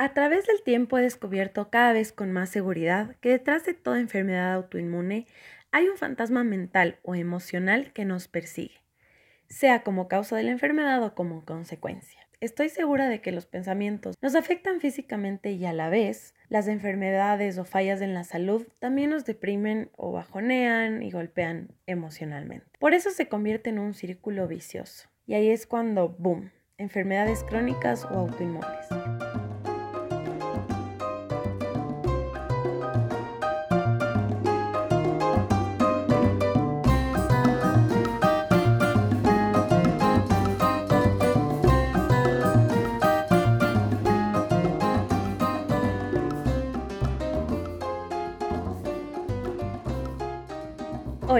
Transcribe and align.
A 0.00 0.14
través 0.14 0.46
del 0.46 0.62
tiempo 0.62 0.96
he 0.96 1.02
descubierto 1.02 1.70
cada 1.70 1.92
vez 1.92 2.12
con 2.12 2.30
más 2.30 2.50
seguridad 2.50 3.16
que 3.16 3.30
detrás 3.30 3.66
de 3.66 3.74
toda 3.74 3.98
enfermedad 3.98 4.54
autoinmune 4.54 5.26
hay 5.72 5.88
un 5.88 5.96
fantasma 5.96 6.44
mental 6.44 7.00
o 7.02 7.16
emocional 7.16 7.92
que 7.92 8.04
nos 8.04 8.28
persigue, 8.28 8.80
sea 9.48 9.82
como 9.82 10.06
causa 10.06 10.36
de 10.36 10.44
la 10.44 10.52
enfermedad 10.52 11.02
o 11.02 11.16
como 11.16 11.44
consecuencia. 11.44 12.20
Estoy 12.40 12.68
segura 12.68 13.08
de 13.08 13.20
que 13.20 13.32
los 13.32 13.46
pensamientos 13.46 14.14
nos 14.22 14.36
afectan 14.36 14.78
físicamente 14.78 15.50
y 15.50 15.66
a 15.66 15.72
la 15.72 15.88
vez 15.88 16.32
las 16.48 16.68
enfermedades 16.68 17.58
o 17.58 17.64
fallas 17.64 18.00
en 18.00 18.14
la 18.14 18.22
salud 18.22 18.68
también 18.78 19.10
nos 19.10 19.24
deprimen 19.24 19.90
o 19.96 20.12
bajonean 20.12 21.02
y 21.02 21.10
golpean 21.10 21.74
emocionalmente. 21.86 22.66
Por 22.78 22.94
eso 22.94 23.10
se 23.10 23.26
convierte 23.26 23.70
en 23.70 23.80
un 23.80 23.94
círculo 23.94 24.46
vicioso. 24.46 25.08
Y 25.26 25.34
ahí 25.34 25.50
es 25.50 25.66
cuando, 25.66 26.08
boom, 26.08 26.52
enfermedades 26.76 27.42
crónicas 27.42 28.04
o 28.04 28.10
autoinmunes. 28.10 28.97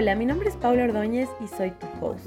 Hola, 0.09 0.17
mi 0.17 0.25
nombre 0.25 0.49
es 0.49 0.55
Paula 0.55 0.85
Ordóñez 0.85 1.29
y 1.39 1.45
soy 1.45 1.69
tu 1.69 1.85
host. 2.01 2.25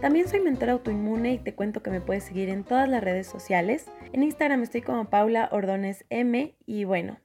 También 0.00 0.28
soy 0.28 0.38
mentora 0.38 0.74
autoinmune 0.74 1.32
y 1.32 1.38
te 1.38 1.52
cuento 1.52 1.82
que 1.82 1.90
me 1.90 2.00
puedes 2.00 2.22
seguir 2.22 2.48
en 2.48 2.62
todas 2.62 2.88
las 2.88 3.02
redes 3.02 3.26
sociales. 3.26 3.86
En 4.12 4.22
Instagram 4.22 4.62
estoy 4.62 4.82
como 4.82 5.10
Paula 5.10 5.48
Ordóñez 5.50 6.04
M 6.10 6.54
y 6.64 6.84
bueno, 6.84 7.18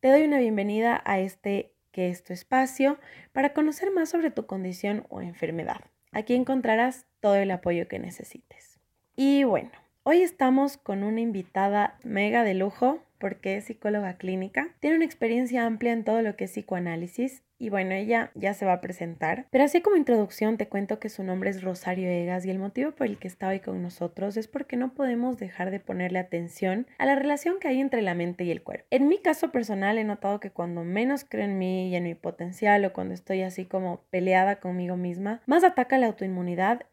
te 0.00 0.08
doy 0.08 0.22
una 0.22 0.38
bienvenida 0.38 1.02
a 1.04 1.20
este 1.20 1.74
que 1.92 2.08
es 2.08 2.24
tu 2.24 2.32
espacio 2.32 2.96
para 3.34 3.52
conocer 3.52 3.90
más 3.90 4.08
sobre 4.08 4.30
tu 4.30 4.46
condición 4.46 5.04
o 5.10 5.20
enfermedad. 5.20 5.82
Aquí 6.10 6.34
encontrarás 6.34 7.04
todo 7.20 7.34
el 7.34 7.50
apoyo 7.50 7.86
que 7.86 7.98
necesites. 7.98 8.80
Y 9.14 9.44
bueno, 9.44 9.72
hoy 10.04 10.22
estamos 10.22 10.78
con 10.78 11.04
una 11.04 11.20
invitada 11.20 11.98
mega 12.02 12.44
de 12.44 12.54
lujo 12.54 13.02
porque 13.18 13.58
es 13.58 13.64
psicóloga 13.64 14.16
clínica, 14.16 14.70
tiene 14.80 14.96
una 14.96 15.04
experiencia 15.04 15.66
amplia 15.66 15.92
en 15.92 16.02
todo 16.02 16.22
lo 16.22 16.34
que 16.34 16.44
es 16.44 16.52
psicoanálisis 16.52 17.43
y 17.58 17.70
bueno, 17.70 17.92
ella 17.92 18.30
ya 18.34 18.54
se 18.54 18.66
va 18.66 18.74
a 18.74 18.80
presentar. 18.80 19.46
Pero 19.50 19.64
así 19.64 19.80
como 19.80 19.96
introducción 19.96 20.56
te 20.56 20.68
cuento 20.68 20.98
que 20.98 21.08
su 21.08 21.22
nombre 21.22 21.50
es 21.50 21.62
Rosario 21.62 22.08
Egas 22.08 22.44
y 22.46 22.50
el 22.50 22.58
motivo 22.58 22.92
por 22.92 23.06
el 23.06 23.18
que 23.18 23.28
está 23.28 23.48
hoy 23.48 23.60
con 23.60 23.82
nosotros 23.82 24.36
es 24.36 24.48
porque 24.48 24.76
no 24.76 24.94
podemos 24.94 25.38
dejar 25.38 25.70
de 25.70 25.80
ponerle 25.80 26.18
atención 26.18 26.86
a 26.98 27.06
la 27.06 27.14
relación 27.14 27.58
que 27.60 27.68
hay 27.68 27.80
entre 27.80 28.02
la 28.02 28.14
mente 28.14 28.44
y 28.44 28.50
el 28.50 28.62
cuerpo. 28.62 28.86
En 28.90 29.08
mi 29.08 29.18
caso 29.18 29.50
personal 29.50 29.98
he 29.98 30.04
notado 30.04 30.40
que 30.40 30.50
cuando 30.50 30.84
menos 30.84 31.24
creo 31.24 31.44
en 31.44 31.58
mí 31.58 31.88
y 31.88 31.96
en 31.96 32.04
mi 32.04 32.14
potencial 32.14 32.84
o 32.84 32.92
cuando 32.92 33.14
estoy 33.14 33.42
así 33.42 33.64
como 33.64 34.04
peleada 34.10 34.60
conmigo 34.60 34.96
misma, 34.96 35.40
más 35.46 35.64
ataca 35.64 35.98
la 35.98 36.06
autoinmunidad 36.06 36.86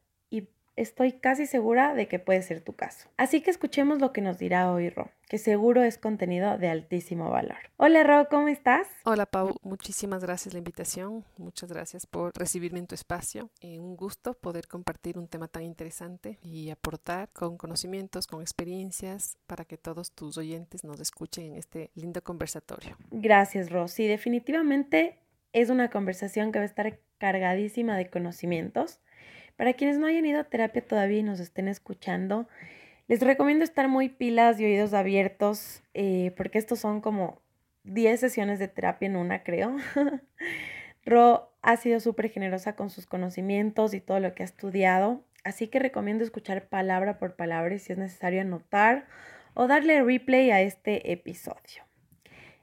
estoy 0.75 1.14
casi 1.14 1.45
segura 1.45 1.94
de 1.94 2.08
que 2.08 2.19
puede 2.19 2.41
ser 2.41 2.61
tu 2.61 2.73
caso. 2.73 3.09
Así 3.17 3.41
que 3.41 3.52
escuchemos 3.52 4.00
lo 4.00 4.14
que 4.14 4.22
nos 4.22 4.38
dirá 4.38 4.72
hoy 4.72 4.89
Ro, 4.89 5.11
que 5.27 5.38
seguro 5.38 5.83
es 5.83 5.97
contenido 5.97 6.58
de 6.58 6.69
altísimo 6.69 7.30
valor. 7.30 7.58
Hola 7.77 8.03
Ro, 8.03 8.27
¿cómo 8.30 8.47
estás? 8.47 8.88
Hola 9.03 9.25
Pau, 9.25 9.55
muchísimas 9.61 10.23
gracias 10.23 10.53
la 10.53 10.59
invitación, 10.59 11.25
muchas 11.38 11.72
gracias 11.72 12.05
por 12.05 12.31
recibirme 12.38 12.80
en 12.80 12.88
tu 12.88 12.95
espacio. 12.95 13.49
Eh, 13.61 13.80
un 13.80 13.95
gusto 13.95 14.33
poder 14.33 14.67
compartir 14.67 15.17
un 15.17 15.27
tema 15.27 15.47
tan 15.47 15.64
interesante 15.64 16.39
y 16.42 16.69
aportar 16.69 17.30
con 17.33 17.58
conocimientos, 17.58 18.27
con 18.27 18.42
experiencias 18.42 19.38
para 19.47 19.66
que 19.66 19.77
todos 19.77 20.11
tus 20.11 20.38
oyentes 20.38 20.83
nos 20.83 20.99
escuchen 20.99 21.45
en 21.45 21.55
este 21.58 21.92
lindo 21.95 22.23
conversatorio. 22.23 22.97
Gracias 23.11 23.69
Ro, 23.69 23.88
sí, 23.88 24.08
definitivamente 24.08 25.19
es 25.53 25.69
una 25.69 25.89
conversación 25.89 26.52
que 26.52 26.59
va 26.59 26.64
a 26.64 26.66
estar 26.66 26.99
cargadísima 27.17 27.97
de 27.97 28.09
conocimientos 28.09 28.99
para 29.56 29.73
quienes 29.73 29.98
no 29.98 30.08
hayan 30.08 30.26
ido 30.26 30.39
a 30.39 30.45
terapia 30.45 30.86
todavía 30.86 31.20
y 31.20 31.23
nos 31.23 31.39
estén 31.39 31.67
escuchando, 31.67 32.48
les 33.08 33.20
recomiendo 33.22 33.64
estar 33.64 33.88
muy 33.88 34.10
pilas 34.10 34.60
y 34.60 34.66
oídos 34.66 34.94
abiertos 34.94 35.84
eh, 35.94 36.34
porque 36.38 36.58
estos 36.58 36.80
son 36.80 37.02
como 37.02 37.42
10 37.84 38.20
sesiones 38.20 38.60
de 38.60 38.67
terapia 38.67 39.08
en 39.08 39.16
una, 39.16 39.44
creo. 39.44 39.76
Ro 41.06 41.52
ha 41.61 41.78
sido 41.78 42.00
súper 42.00 42.30
generosa 42.30 42.76
con 42.76 42.90
sus 42.90 43.08
conocimientos 43.08 43.94
y 43.94 44.02
todo 44.02 44.20
lo 44.20 44.34
que 44.34 44.44
ha 44.44 44.45
estudiado, 44.45 45.23
así 45.44 45.67
que 45.67 45.80
recomiendo 45.80 46.23
escuchar 46.23 46.67
palabra 46.67 47.17
por 47.20 47.36
palabra 47.36 47.76
y 47.76 47.80
si 47.80 47.92
es 47.92 47.98
necesario 47.98 48.42
anotar 48.42 49.08
o 49.54 49.67
darle 49.67 50.02
replay 50.04 50.52
a 50.52 50.61
este 50.61 51.11
episodio. 51.11 51.84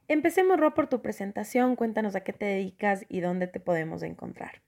Empecemos, 0.09 0.59
Ro, 0.59 0.73
por 0.73 0.89
tu 0.89 1.03
presentación. 1.03 1.77
Cuéntanos 1.77 2.17
a 2.17 2.23
qué 2.23 2.33
te 2.33 2.47
dedicas 2.47 3.05
y 3.11 3.21
dónde 3.21 3.47
te 3.47 3.61
podemos 3.61 4.03
encontrar. 4.03 4.63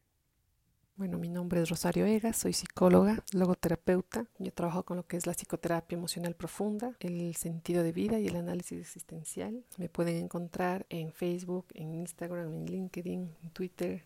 Bueno, 1.01 1.17
mi 1.17 1.31
nombre 1.31 1.63
es 1.63 1.71
Rosario 1.71 2.05
Egas, 2.05 2.37
soy 2.37 2.53
psicóloga, 2.53 3.25
logoterapeuta. 3.33 4.27
Yo 4.39 4.53
trabajo 4.53 4.83
con 4.83 4.99
lo 4.99 5.07
que 5.07 5.17
es 5.17 5.27
la 5.27 5.33
psicoterapia 5.33 5.97
emocional 5.97 6.35
profunda, 6.35 6.95
el 7.01 7.35
sentido 7.37 7.83
de 7.83 7.93
vida 7.93 8.21
y 8.21 8.27
el 8.27 8.37
análisis 8.37 8.79
existencial. 8.79 9.65
Me 9.79 9.89
pueden 9.89 10.17
encontrar 10.17 10.85
en 10.91 11.15
Facebook, 11.15 11.69
en 11.73 11.95
Instagram, 11.95 12.53
en 12.53 12.67
LinkedIn, 12.67 13.35
en 13.43 13.51
Twitter, 13.55 14.05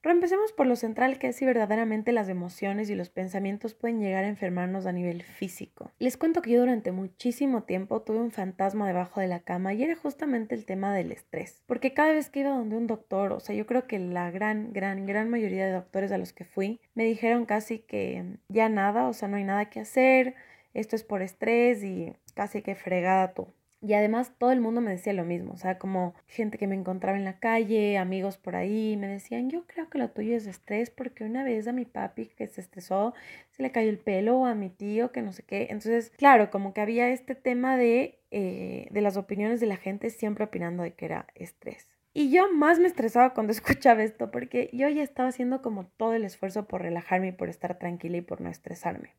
pero 0.00 0.14
empecemos 0.14 0.52
por 0.52 0.66
lo 0.66 0.76
central 0.76 1.18
que 1.18 1.28
es 1.28 1.36
si 1.36 1.44
verdaderamente 1.44 2.12
las 2.12 2.28
emociones 2.28 2.88
y 2.90 2.94
los 2.94 3.10
pensamientos 3.10 3.74
pueden 3.74 4.00
llegar 4.00 4.24
a 4.24 4.28
enfermarnos 4.28 4.86
a 4.86 4.92
nivel 4.92 5.22
físico. 5.22 5.90
Les 5.98 6.16
cuento 6.16 6.42
que 6.42 6.52
yo 6.52 6.60
durante 6.60 6.92
muchísimo 6.92 7.64
tiempo 7.64 8.02
tuve 8.02 8.18
un 8.18 8.30
fantasma 8.30 8.86
debajo 8.86 9.20
de 9.20 9.28
la 9.28 9.40
cama 9.40 9.74
y 9.74 9.82
era 9.82 9.94
justamente 9.94 10.54
el 10.54 10.64
tema 10.64 10.94
del 10.94 11.12
estrés. 11.12 11.62
Porque 11.66 11.92
cada 11.92 12.12
vez 12.12 12.30
que 12.30 12.40
iba 12.40 12.50
donde 12.50 12.76
un 12.76 12.86
doctor, 12.86 13.32
o 13.32 13.40
sea, 13.40 13.54
yo 13.54 13.66
creo 13.66 13.86
que 13.86 13.98
la 13.98 14.30
gran, 14.30 14.72
gran, 14.72 15.06
gran 15.06 15.28
mayoría 15.28 15.66
de 15.66 15.72
doctores 15.72 16.12
a 16.12 16.18
los 16.18 16.32
que 16.32 16.44
fui 16.44 16.80
me 16.94 17.04
dijeron 17.04 17.44
casi 17.44 17.80
que 17.80 18.38
ya 18.48 18.68
nada, 18.68 19.06
o 19.08 19.12
sea, 19.12 19.28
no 19.28 19.36
hay 19.36 19.44
nada 19.44 19.70
que 19.70 19.80
hacer, 19.80 20.34
esto 20.74 20.96
es 20.96 21.04
por 21.04 21.22
estrés 21.22 21.82
y 21.84 22.14
casi 22.34 22.62
que 22.62 22.74
fregada 22.74 23.34
tú. 23.34 23.48
Y 23.82 23.94
además 23.94 24.32
todo 24.36 24.52
el 24.52 24.60
mundo 24.60 24.82
me 24.82 24.90
decía 24.90 25.14
lo 25.14 25.24
mismo, 25.24 25.54
o 25.54 25.56
sea, 25.56 25.78
como 25.78 26.14
gente 26.26 26.58
que 26.58 26.66
me 26.66 26.74
encontraba 26.74 27.16
en 27.16 27.24
la 27.24 27.38
calle, 27.38 27.96
amigos 27.96 28.36
por 28.36 28.54
ahí, 28.54 28.96
me 28.98 29.08
decían, 29.08 29.48
yo 29.48 29.66
creo 29.66 29.88
que 29.88 29.96
lo 29.96 30.10
tuyo 30.10 30.36
es 30.36 30.46
estrés 30.46 30.90
porque 30.90 31.24
una 31.24 31.44
vez 31.44 31.66
a 31.66 31.72
mi 31.72 31.86
papi 31.86 32.26
que 32.26 32.46
se 32.46 32.60
estresó, 32.60 33.14
se 33.50 33.62
le 33.62 33.72
cayó 33.72 33.88
el 33.88 33.98
pelo, 33.98 34.40
o 34.40 34.46
a 34.46 34.54
mi 34.54 34.68
tío 34.68 35.12
que 35.12 35.22
no 35.22 35.32
sé 35.32 35.44
qué. 35.44 35.68
Entonces, 35.70 36.10
claro, 36.18 36.50
como 36.50 36.74
que 36.74 36.82
había 36.82 37.08
este 37.08 37.34
tema 37.34 37.78
de, 37.78 38.18
eh, 38.30 38.88
de 38.90 39.00
las 39.00 39.16
opiniones 39.16 39.60
de 39.60 39.66
la 39.66 39.76
gente 39.76 40.10
siempre 40.10 40.44
opinando 40.44 40.82
de 40.82 40.92
que 40.92 41.06
era 41.06 41.26
estrés. 41.34 41.88
Y 42.12 42.30
yo 42.30 42.52
más 42.52 42.78
me 42.78 42.88
estresaba 42.88 43.34
cuando 43.34 43.52
escuchaba 43.52 44.02
esto 44.02 44.30
porque 44.30 44.68
yo 44.72 44.88
ya 44.88 45.02
estaba 45.02 45.28
haciendo 45.30 45.62
como 45.62 45.86
todo 45.86 46.14
el 46.14 46.24
esfuerzo 46.24 46.66
por 46.66 46.82
relajarme 46.82 47.28
y 47.28 47.32
por 47.32 47.48
estar 47.48 47.78
tranquila 47.78 48.18
y 48.18 48.22
por 48.22 48.40
no 48.40 48.50
estresarme. 48.50 49.14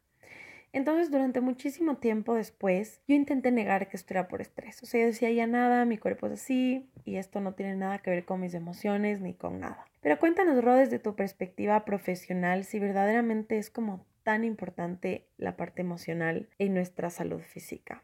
Entonces, 0.73 1.11
durante 1.11 1.41
muchísimo 1.41 1.97
tiempo 1.97 2.35
después, 2.35 3.01
yo 3.07 3.15
intenté 3.15 3.51
negar 3.51 3.89
que 3.89 3.97
esto 3.97 4.13
era 4.13 4.27
por 4.27 4.41
estrés. 4.41 4.81
O 4.83 4.85
sea, 4.85 5.01
yo 5.01 5.07
decía 5.07 5.31
ya 5.31 5.47
nada, 5.47 5.85
mi 5.85 5.97
cuerpo 5.97 6.27
es 6.27 6.33
así 6.33 6.89
y 7.03 7.17
esto 7.17 7.41
no 7.41 7.53
tiene 7.53 7.75
nada 7.75 7.99
que 7.99 8.09
ver 8.09 8.25
con 8.25 8.39
mis 8.39 8.53
emociones 8.53 9.19
ni 9.21 9.33
con 9.33 9.59
nada. 9.59 9.85
Pero 10.01 10.17
cuéntanos, 10.17 10.63
Ro, 10.63 10.75
desde 10.75 10.99
tu 10.99 11.15
perspectiva 11.15 11.83
profesional, 11.85 12.63
si 12.63 12.79
verdaderamente 12.79 13.57
es 13.57 13.69
como 13.69 14.05
tan 14.23 14.43
importante 14.43 15.27
la 15.37 15.57
parte 15.57 15.81
emocional 15.81 16.47
en 16.57 16.73
nuestra 16.73 17.09
salud 17.09 17.41
física. 17.41 18.03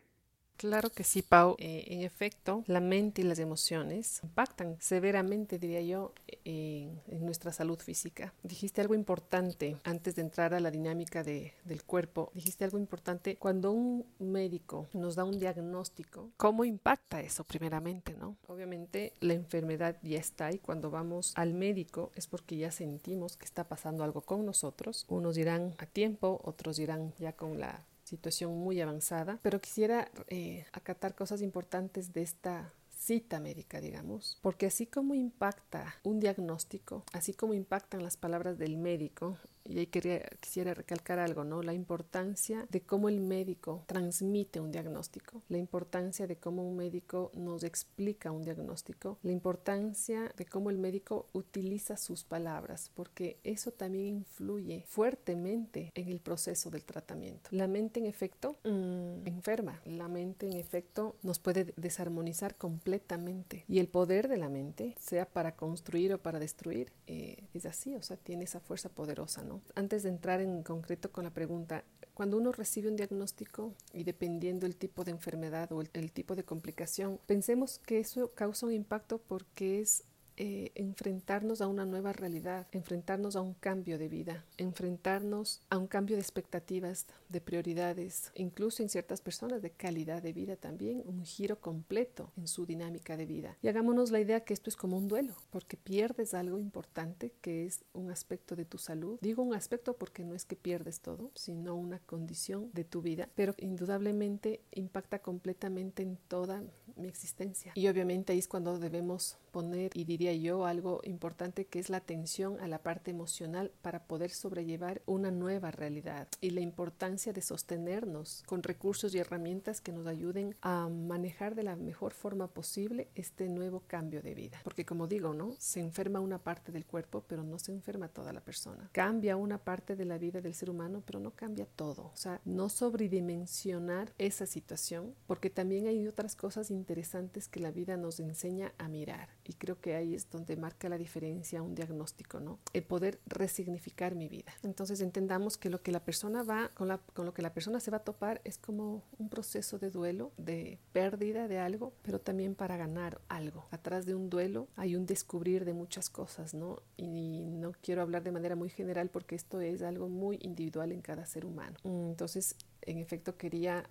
Claro 0.58 0.90
que 0.90 1.04
sí, 1.04 1.22
Pau. 1.22 1.56
Eh, 1.60 1.86
en 1.90 2.02
efecto, 2.02 2.64
la 2.66 2.80
mente 2.80 3.22
y 3.22 3.26
las 3.26 3.38
emociones 3.38 4.22
impactan 4.24 4.76
severamente, 4.80 5.60
diría 5.60 5.82
yo, 5.82 6.14
en, 6.46 7.00
nuestra 7.08 7.52
salud 7.52 7.78
física. 7.80 8.34
Dijiste 8.42 8.82
algo 8.82 8.96
importante 8.96 9.78
antes 9.84 10.16
de 10.16 10.24
entrar 10.24 10.54
a 10.54 10.60
la 10.60 10.72
dinámica 10.72 11.24
de, 11.24 11.54
del 11.66 11.84
cuerpo. 11.84 12.32
Dijiste 12.34 12.64
algo 12.64 12.80
importante 12.80 13.36
cuando 13.36 13.72
un 13.72 14.06
médico 14.18 14.88
nos 14.94 15.16
da 15.16 15.26
un 15.26 15.40
diagnóstico. 15.40 16.32
¿Cómo 16.38 16.66
impacta 16.66 17.22
eso 17.22 17.44
primeramente, 17.44 18.16
no? 18.16 18.38
Obviamente 18.48 19.14
la 19.20 19.34
enfermedad 19.34 19.98
ya 20.02 20.18
está 20.18 20.52
y 20.52 20.58
cuando 20.58 20.90
vamos 20.90 21.34
al 21.36 21.54
médico 21.54 22.12
es 22.16 22.28
porque 22.28 22.58
ya 22.58 22.72
sentimos 22.72 23.38
que 23.38 23.46
está 23.46 23.66
pasando 23.66 24.04
algo 24.04 24.22
con 24.22 24.46
nosotros. 24.46 25.06
Unos 25.08 25.36
dirán 25.36 25.76
a 25.78 25.86
tiempo, 25.86 26.42
otros 26.44 26.78
dirán 26.78 27.14
ya 27.20 27.34
con 27.34 27.60
la 27.60 27.86
situación 28.08 28.58
muy 28.58 28.82
avanzada, 28.82 29.40
pero 29.44 29.60
quisiera 29.60 30.10
eh, 30.30 30.66
acatar 30.72 31.14
cosas 31.14 31.42
importantes 31.42 32.14
de 32.14 32.22
esta 32.22 32.74
cita 32.98 33.40
médica, 33.40 33.80
digamos, 33.80 34.40
porque 34.42 34.66
así 34.66 34.88
como 34.88 35.14
impacta 35.14 35.96
un 36.04 36.20
diagnóstico, 36.20 37.04
así 37.14 37.34
como 37.34 37.54
impactan 37.54 38.04
las 38.04 38.18
palabras 38.18 38.58
del 38.58 38.78
médico 38.78 39.38
y 39.68 39.80
ahí 39.80 39.88
quería, 39.88 40.22
quisiera 40.40 40.74
recalcar 40.74 41.20
algo, 41.20 41.44
¿no? 41.44 41.62
La 41.62 41.74
importancia 41.74 42.68
de 42.70 42.82
cómo 42.82 43.10
el 43.10 43.20
médico 43.20 43.84
transmite 43.88 44.60
un 44.60 44.72
diagnóstico, 44.72 45.44
la 45.50 45.58
importancia 45.58 46.28
de 46.28 46.38
cómo 46.38 46.68
un 46.68 46.78
médico 46.78 47.32
nos 47.36 47.64
explica 47.64 48.32
un 48.32 48.44
diagnóstico, 48.44 49.18
la 49.24 49.32
importancia 49.32 50.32
de 50.36 50.46
cómo 50.46 50.70
el 50.70 50.78
médico 50.78 51.28
utiliza 51.34 51.98
sus 51.98 52.24
palabras, 52.24 52.92
porque 52.94 53.40
eso 53.44 53.72
también 53.72 54.08
influye 54.08 54.86
fuertemente 54.88 55.92
en 55.96 56.10
el 56.10 56.20
proceso 56.20 56.70
del 56.70 56.84
tratamiento. 56.84 57.50
La 57.52 57.68
mente, 57.68 58.00
en 58.00 58.06
efecto, 58.06 58.58
mm, 58.64 59.28
enferma, 59.28 59.82
la 59.86 60.08
mente, 60.08 60.48
en 60.48 60.54
efecto, 60.54 61.16
nos 61.24 61.40
puede 61.40 61.74
desarmonizar 61.76 62.56
completamente 62.56 63.66
y 63.68 63.80
el 63.80 63.88
poder 63.88 64.28
de 64.28 64.38
la 64.38 64.50
mente, 64.50 64.96
sea 65.00 65.26
para 65.26 65.56
construir 65.56 66.14
o 66.14 66.18
para 66.20 66.40
destruir, 66.40 66.92
eh, 67.08 67.44
es 67.54 67.66
así, 67.66 67.96
o 67.96 68.02
sea, 68.02 68.18
tiene 68.18 68.46
esa 68.46 68.60
fuerza 68.60 68.90
poderosa, 68.90 69.44
¿no? 69.44 69.57
Antes 69.76 70.04
de 70.04 70.10
entrar 70.10 70.42
en 70.42 70.64
concreto 70.64 71.12
con 71.12 71.24
la 71.24 71.34
pregunta, 71.34 71.84
cuando 72.14 72.38
uno 72.38 72.52
recibe 72.52 72.90
un 72.90 72.96
diagnóstico 72.96 73.76
y 73.94 74.04
dependiendo 74.04 74.66
el 74.66 74.76
tipo 74.76 75.04
de 75.04 75.12
enfermedad 75.12 75.72
o 75.72 75.82
el 75.82 76.12
tipo 76.12 76.36
de 76.36 76.44
complicación, 76.44 77.20
pensemos 77.28 77.80
que 77.80 78.00
eso 78.00 78.34
causa 78.34 78.66
un 78.66 78.74
impacto 78.74 79.20
porque 79.20 79.80
es 79.80 80.04
eh, 80.38 80.72
enfrentarnos 80.76 81.62
a 81.62 81.68
una 81.68 81.86
nueva 81.86 82.14
realidad, 82.14 82.68
enfrentarnos 82.72 83.36
a 83.36 83.42
un 83.42 83.56
cambio 83.56 83.98
de 83.98 84.08
vida, 84.08 84.46
enfrentarnos 84.58 85.62
a 85.70 85.78
un 85.78 85.88
cambio 85.88 86.16
de 86.16 86.22
expectativas, 86.22 87.08
de 87.30 87.42
prioridades, 87.42 88.32
incluso 88.36 88.84
en 88.84 88.90
ciertas 88.90 89.22
personas 89.22 89.62
de 89.62 89.72
calidad 89.72 90.22
de 90.22 90.34
vida 90.34 90.56
también, 90.56 91.02
un 91.06 91.26
giro 91.26 91.60
completo 91.60 92.32
en 92.38 92.48
su 92.48 92.66
dinámica 92.66 93.18
de 93.18 93.26
vida. 93.26 93.58
Y 93.64 93.68
hagámonos 93.68 94.12
la 94.12 94.20
idea 94.20 94.42
que 94.42 94.54
esto 94.54 94.70
es 94.70 94.76
como 94.76 94.98
un 94.98 95.08
duelo, 95.08 95.34
porque 95.50 95.76
pierdes 95.76 96.34
algo 96.34 96.60
importante 96.60 97.34
que 97.42 97.66
es 97.66 97.84
un 97.94 98.12
aspecto 98.12 98.56
de 98.56 98.66
tu 98.66 98.78
salud. 98.78 99.18
Digo 99.22 99.42
un 99.42 99.56
aspecto 99.56 99.98
porque 99.98 100.24
no 100.24 100.36
es 100.36 100.46
que 100.46 100.56
pierdes 100.56 101.00
todo, 101.00 101.32
sino 101.34 101.76
una 101.76 102.00
condición 102.00 102.70
de 102.74 102.84
tu 102.84 103.02
vida, 103.02 103.28
pero 103.36 103.56
indudablemente 103.58 104.62
impacta 104.72 105.20
completamente 105.20 106.04
en 106.04 106.18
toda 106.28 106.64
mi 106.96 107.08
existencia. 107.08 107.72
Y 107.76 107.88
obviamente 107.88 108.34
ahí 108.34 108.40
es 108.40 108.48
cuando 108.48 108.78
debemos 108.80 109.38
poner, 109.52 109.92
y 109.96 110.04
diría 110.04 110.27
yo, 110.34 110.66
algo 110.66 111.02
importante 111.04 111.66
que 111.66 111.80
es 111.80 111.90
la 111.90 111.98
atención 111.98 112.60
a 112.60 112.68
la 112.68 112.80
parte 112.80 113.12
emocional 113.12 113.72
para 113.82 114.06
poder 114.06 114.32
sobrellevar 114.32 115.02
una 115.06 115.32
nueva 115.32 115.72
realidad 115.72 116.28
y 116.42 116.52
la 116.52 116.62
importancia 116.62 117.34
de 117.34 117.42
sostenernos 117.42 118.44
con 118.46 118.64
recursos 118.64 119.14
y 119.14 119.20
herramientas 119.20 119.82
que 119.82 119.92
nos 119.92 120.08
ayuden 120.08 120.56
a 120.62 120.90
manejar 120.90 121.56
de 121.56 121.64
la 121.64 121.76
mejor 121.76 122.14
forma 122.14 122.48
posible 122.48 123.10
este 123.16 123.48
nuevo 123.50 123.84
cambio 123.88 124.22
de 124.22 124.34
vida. 124.34 124.60
Porque 124.64 124.86
como 124.86 125.08
digo, 125.08 125.34
¿no? 125.34 125.56
Se 125.60 125.80
enferma 125.80 126.20
una 126.20 126.40
parte 126.40 126.72
del 126.72 126.86
cuerpo, 126.86 127.24
pero 127.28 127.44
no 127.44 127.60
se 127.60 127.72
enferma 127.72 128.08
toda 128.08 128.34
la 128.34 128.42
persona. 128.42 128.90
Cambia 128.92 129.36
una 129.36 129.58
parte 129.58 129.96
de 129.96 130.06
la 130.06 130.18
vida 130.18 130.42
del 130.42 130.54
ser 130.54 130.70
humano, 130.70 131.04
pero 131.06 131.20
no 131.20 131.32
cambia 131.32 131.66
todo. 131.66 132.12
O 132.14 132.18
sea, 132.18 132.42
no 132.46 132.70
sobredimensionar 132.70 134.14
esa 134.18 134.46
situación, 134.46 135.16
porque 135.28 135.50
también 135.50 135.88
hay 135.88 136.08
otras 136.08 136.36
cosas 136.36 136.72
interesantes 136.72 137.48
que 137.48 137.60
la 137.60 137.72
vida 137.72 137.98
nos 137.98 138.20
enseña 138.20 138.74
a 138.78 138.88
mirar. 138.88 139.30
Y 139.44 139.54
creo 139.54 139.80
que 139.80 139.96
ahí 139.96 140.14
donde 140.30 140.56
marca 140.58 140.90
la 140.90 140.98
diferencia 140.98 141.62
un 141.62 141.76
diagnóstico, 141.76 142.40
¿no? 142.40 142.60
El 142.74 142.84
poder 142.84 143.20
resignificar 143.26 144.16
mi 144.16 144.28
vida. 144.28 144.52
Entonces 144.64 145.02
entendamos 145.02 145.58
que 145.58 145.70
lo 145.70 145.82
que 145.82 145.92
la 145.92 146.04
persona 146.04 146.44
va, 146.44 146.70
con, 146.74 146.90
con 147.14 147.26
lo 147.26 147.34
que 147.34 147.42
la 147.42 147.54
persona 147.54 147.80
se 147.80 147.92
va 147.92 147.98
a 147.98 148.04
topar 148.04 148.42
es 148.44 148.58
como 148.58 149.04
un 149.18 149.30
proceso 149.30 149.80
de 149.80 149.92
duelo, 149.92 150.32
de 150.38 150.80
pérdida 150.94 151.48
de 151.48 151.60
algo, 151.60 151.94
pero 152.02 152.20
también 152.20 152.56
para 152.56 152.78
ganar 152.78 153.22
algo. 153.28 153.66
Atrás 153.72 154.06
de 154.06 154.16
un 154.16 154.30
duelo 154.30 154.68
hay 154.76 154.96
un 154.96 155.06
descubrir 155.06 155.66
de 155.66 155.74
muchas 155.74 156.10
cosas, 156.10 156.54
¿no? 156.54 156.82
Y 156.96 157.46
no 157.46 157.72
quiero 157.82 158.02
hablar 158.02 158.24
de 158.24 158.32
manera 158.32 158.56
muy 158.56 158.70
general 158.70 159.10
porque 159.10 159.36
esto 159.36 159.62
es 159.62 159.82
algo 159.82 160.10
muy 160.10 160.40
individual 160.42 160.92
en 160.92 161.02
cada 161.02 161.26
ser 161.26 161.46
humano. 161.46 161.78
Entonces, 161.84 162.56
en 162.82 162.98
efecto, 162.98 163.38
quería 163.38 163.90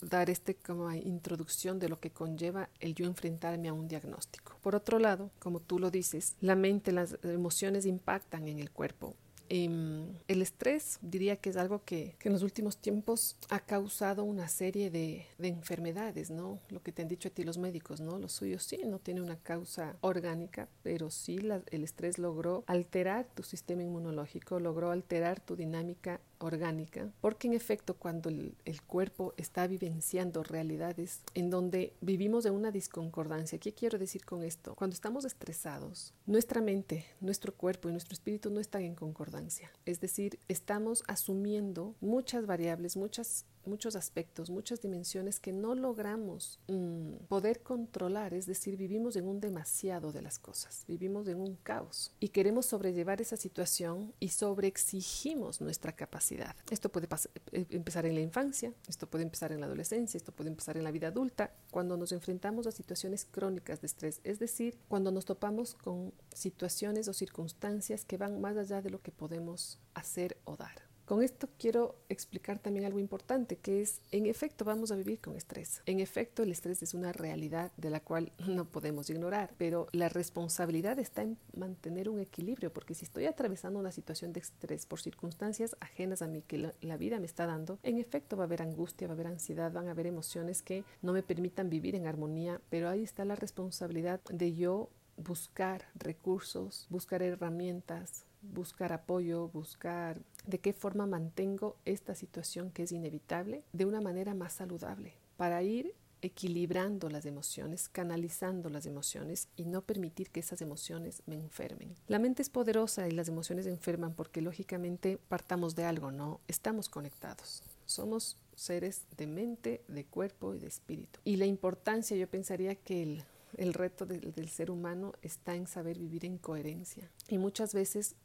dar 0.00 0.30
este 0.30 0.54
como 0.54 0.92
introducción 0.92 1.78
de 1.78 1.88
lo 1.88 2.00
que 2.00 2.10
conlleva 2.10 2.68
el 2.80 2.94
yo 2.94 3.06
enfrentarme 3.06 3.68
a 3.68 3.72
un 3.72 3.88
diagnóstico. 3.88 4.56
Por 4.62 4.74
otro 4.74 4.98
lado, 4.98 5.30
como 5.38 5.60
tú 5.60 5.78
lo 5.78 5.90
dices, 5.90 6.36
la 6.40 6.54
mente, 6.56 6.92
las 6.92 7.18
emociones 7.22 7.86
impactan 7.86 8.48
en 8.48 8.58
el 8.58 8.70
cuerpo 8.70 9.14
Em, 9.48 10.08
el 10.26 10.42
estrés 10.42 10.98
diría 11.02 11.36
que 11.36 11.50
es 11.50 11.56
algo 11.56 11.84
que, 11.84 12.16
en 12.22 12.32
los 12.32 12.42
últimos 12.42 12.78
tiempos 12.78 13.36
ha 13.48 13.60
causado 13.60 14.24
una 14.24 14.48
serie 14.48 14.90
de, 14.90 15.26
enfermedades, 15.38 16.30
¿no? 16.30 16.58
Lo 16.68 16.82
que 16.82 16.90
te 16.90 17.02
han 17.02 17.08
dicho 17.08 17.28
a 17.28 17.30
ti 17.30 17.44
los 17.44 17.58
médicos, 17.58 18.00
¿no? 18.00 18.18
Lo 18.18 18.28
suyo 18.28 18.58
sí, 18.58 18.80
no 18.84 18.98
tiene 18.98 19.22
una 19.22 19.36
causa 19.36 19.96
orgánica, 20.00 20.68
pero 20.82 21.10
sí 21.10 21.38
el 21.70 21.84
estrés 21.84 22.18
logró 22.18 22.64
alterar 22.66 23.26
tu 23.34 23.42
sistema 23.44 23.82
inmunológico, 23.82 24.58
logró 24.58 24.90
alterar 24.90 25.40
tu 25.40 25.54
dinámica 25.54 26.20
orgánica, 26.38 27.10
porque 27.20 27.48
en 27.48 27.54
efecto 27.54 27.94
cuando 27.94 28.28
el, 28.28 28.54
cuerpo 28.86 29.34
está 29.36 29.66
vivenciando 29.66 30.42
realidades 30.42 31.22
en 31.34 31.50
donde 31.50 31.92
vivimos 32.00 32.44
de 32.44 32.50
una 32.50 32.70
disconcordancia, 32.70 33.58
¿qué 33.58 33.72
quiero 33.72 33.98
decir 33.98 34.24
con 34.24 34.42
esto? 34.42 34.74
Cuando 34.74 34.94
estamos 34.94 35.24
estresados, 35.24 36.14
nuestra 36.26 36.60
mente, 36.60 37.06
nuestro 37.20 37.54
cuerpo 37.54 37.88
y 37.88 37.92
nuestro 37.92 38.14
espíritu 38.14 38.50
no 38.50 38.60
están 38.60 38.82
en 38.82 38.94
concordancia, 38.94 39.70
es 39.84 40.00
decir, 40.00 40.38
estamos 40.48 41.02
asumiendo 41.08 41.94
muchas 42.00 42.46
variables, 42.46 42.96
muchas 42.96 43.44
muchos 43.66 43.96
aspectos, 43.96 44.50
muchas 44.50 44.80
dimensiones 44.80 45.40
que 45.40 45.52
no 45.52 45.74
logramos 45.74 46.60
mm, 46.68 47.26
poder 47.28 47.62
controlar, 47.62 48.34
es 48.34 48.46
decir, 48.46 48.76
vivimos 48.76 49.16
en 49.16 49.26
un 49.26 49.40
demasiado 49.40 50.12
de 50.12 50.22
las 50.22 50.38
cosas, 50.38 50.84
vivimos 50.86 51.28
en 51.28 51.40
un 51.40 51.56
caos 51.56 52.12
y 52.20 52.28
queremos 52.28 52.66
sobrellevar 52.66 53.20
esa 53.20 53.36
situación 53.36 54.12
y 54.20 54.28
sobreexigimos 54.28 55.60
nuestra 55.60 55.92
capacidad. 55.92 56.56
Esto 56.70 56.90
puede 56.90 57.08
eh, 57.52 57.66
empezar 57.70 58.06
en 58.06 58.14
la 58.14 58.20
infancia, 58.20 58.72
esto 58.88 59.08
puede 59.08 59.24
empezar 59.24 59.52
en 59.52 59.60
la 59.60 59.66
adolescencia, 59.66 60.18
esto 60.18 60.32
puede 60.32 60.50
empezar 60.50 60.76
en 60.76 60.84
la 60.84 60.90
vida 60.90 61.08
adulta, 61.08 61.52
cuando 61.70 61.96
nos 61.96 62.12
enfrentamos 62.12 62.66
a 62.66 62.72
situaciones 62.72 63.24
crónicas 63.24 63.80
de 63.80 63.86
estrés, 63.86 64.20
es 64.24 64.38
decir, 64.38 64.78
cuando 64.88 65.10
nos 65.10 65.24
topamos 65.24 65.74
con 65.74 66.12
situaciones 66.32 67.08
o 67.08 67.12
circunstancias 67.12 68.04
que 68.04 68.16
van 68.16 68.40
más 68.40 68.56
allá 68.56 68.82
de 68.82 68.90
lo 68.90 69.00
que 69.00 69.12
podemos 69.12 69.78
hacer 69.94 70.38
o 70.44 70.56
dar. 70.56 70.85
Con 71.06 71.22
esto 71.22 71.48
quiero 71.56 71.94
explicar 72.08 72.58
también 72.58 72.84
algo 72.84 72.98
importante, 72.98 73.56
que 73.56 73.80
es, 73.80 74.00
en 74.10 74.26
efecto, 74.26 74.64
vamos 74.64 74.90
a 74.90 74.96
vivir 74.96 75.20
con 75.20 75.36
estrés. 75.36 75.80
En 75.86 76.00
efecto, 76.00 76.42
el 76.42 76.50
estrés 76.50 76.82
es 76.82 76.94
una 76.94 77.12
realidad 77.12 77.70
de 77.76 77.90
la 77.90 78.00
cual 78.00 78.32
no 78.48 78.64
podemos 78.64 79.08
ignorar, 79.08 79.54
pero 79.56 79.86
la 79.92 80.08
responsabilidad 80.08 80.98
está 80.98 81.22
en 81.22 81.38
mantener 81.56 82.08
un 82.08 82.18
equilibrio, 82.18 82.72
porque 82.72 82.94
si 82.94 83.04
estoy 83.04 83.26
atravesando 83.26 83.78
una 83.78 83.92
situación 83.92 84.32
de 84.32 84.40
estrés 84.40 84.84
por 84.84 85.00
circunstancias 85.00 85.76
ajenas 85.78 86.22
a 86.22 86.26
mí 86.26 86.42
que 86.42 86.72
la, 86.80 86.96
vida 86.96 87.20
me 87.20 87.26
está 87.26 87.46
dando, 87.46 87.78
en 87.84 87.98
efecto 87.98 88.36
va 88.36 88.42
a 88.42 88.46
haber 88.46 88.62
angustia, 88.62 89.06
va 89.06 89.12
a 89.12 89.14
haber 89.14 89.28
ansiedad, 89.28 89.70
van 89.70 89.86
a 89.86 89.92
haber 89.92 90.08
emociones 90.08 90.60
que 90.60 90.82
no 91.02 91.12
me 91.12 91.22
permitan 91.22 91.70
vivir 91.70 91.94
en 91.94 92.08
armonía, 92.08 92.60
pero 92.68 92.88
ahí 92.88 93.04
está 93.04 93.24
la 93.24 93.36
responsabilidad 93.36 94.20
de 94.24 94.56
yo 94.56 94.90
buscar 95.16 95.86
recursos, 95.94 96.86
buscar 96.90 97.22
herramientas, 97.22 98.25
buscar 98.52 98.92
apoyo, 98.92 99.48
buscar 99.48 100.20
de 100.46 100.58
qué 100.58 100.72
forma 100.72 101.06
mantengo 101.06 101.76
esta 101.84 102.14
situación 102.14 102.70
que 102.70 102.84
es 102.84 102.92
inevitable 102.92 103.62
de 103.72 103.84
una 103.84 104.00
manera 104.00 104.34
más 104.34 104.54
saludable 104.54 105.14
para 105.36 105.62
ir 105.62 105.94
equilibrando 106.22 107.08
las 107.08 107.26
emociones, 107.26 107.88
canalizando 107.88 108.68
las 108.70 108.86
emociones 108.86 109.48
y 109.56 109.64
no 109.64 109.82
permitir 109.82 110.30
que 110.30 110.40
esas 110.40 110.60
emociones 110.60 111.22
me 111.26 111.36
enfermen. 111.36 111.94
La 112.08 112.18
mente 112.18 112.42
es 112.42 112.50
poderosa 112.50 113.06
y 113.08 113.12
las 113.12 113.28
emociones 113.28 113.66
enferman 113.66 114.14
porque 114.14 114.40
lógicamente 114.40 115.18
partamos 115.28 115.76
de 115.76 115.84
algo, 115.84 116.10
¿no? 116.10 116.40
Estamos 116.48 116.88
conectados. 116.88 117.62
Somos 117.84 118.36
seres 118.54 119.02
de 119.16 119.26
mente, 119.26 119.82
de 119.88 120.04
cuerpo 120.04 120.54
y 120.54 120.58
de 120.58 120.66
espíritu. 120.66 121.20
Y 121.24 121.36
la 121.36 121.46
importancia, 121.46 122.16
yo 122.16 122.28
pensaría 122.28 122.74
que 122.74 123.02
el 123.02 123.24
el 123.56 123.74
reto 123.74 124.06
del 124.06 124.48
ser 124.48 124.70
humano 124.70 125.12
está 125.22 125.54
en 125.54 125.66
saber 125.66 125.98
vivir 125.98 126.24
en 126.24 126.38
coherencia. 126.38 127.10
Y 127.28 127.38
muchas 127.38 127.74
veces 127.74 128.16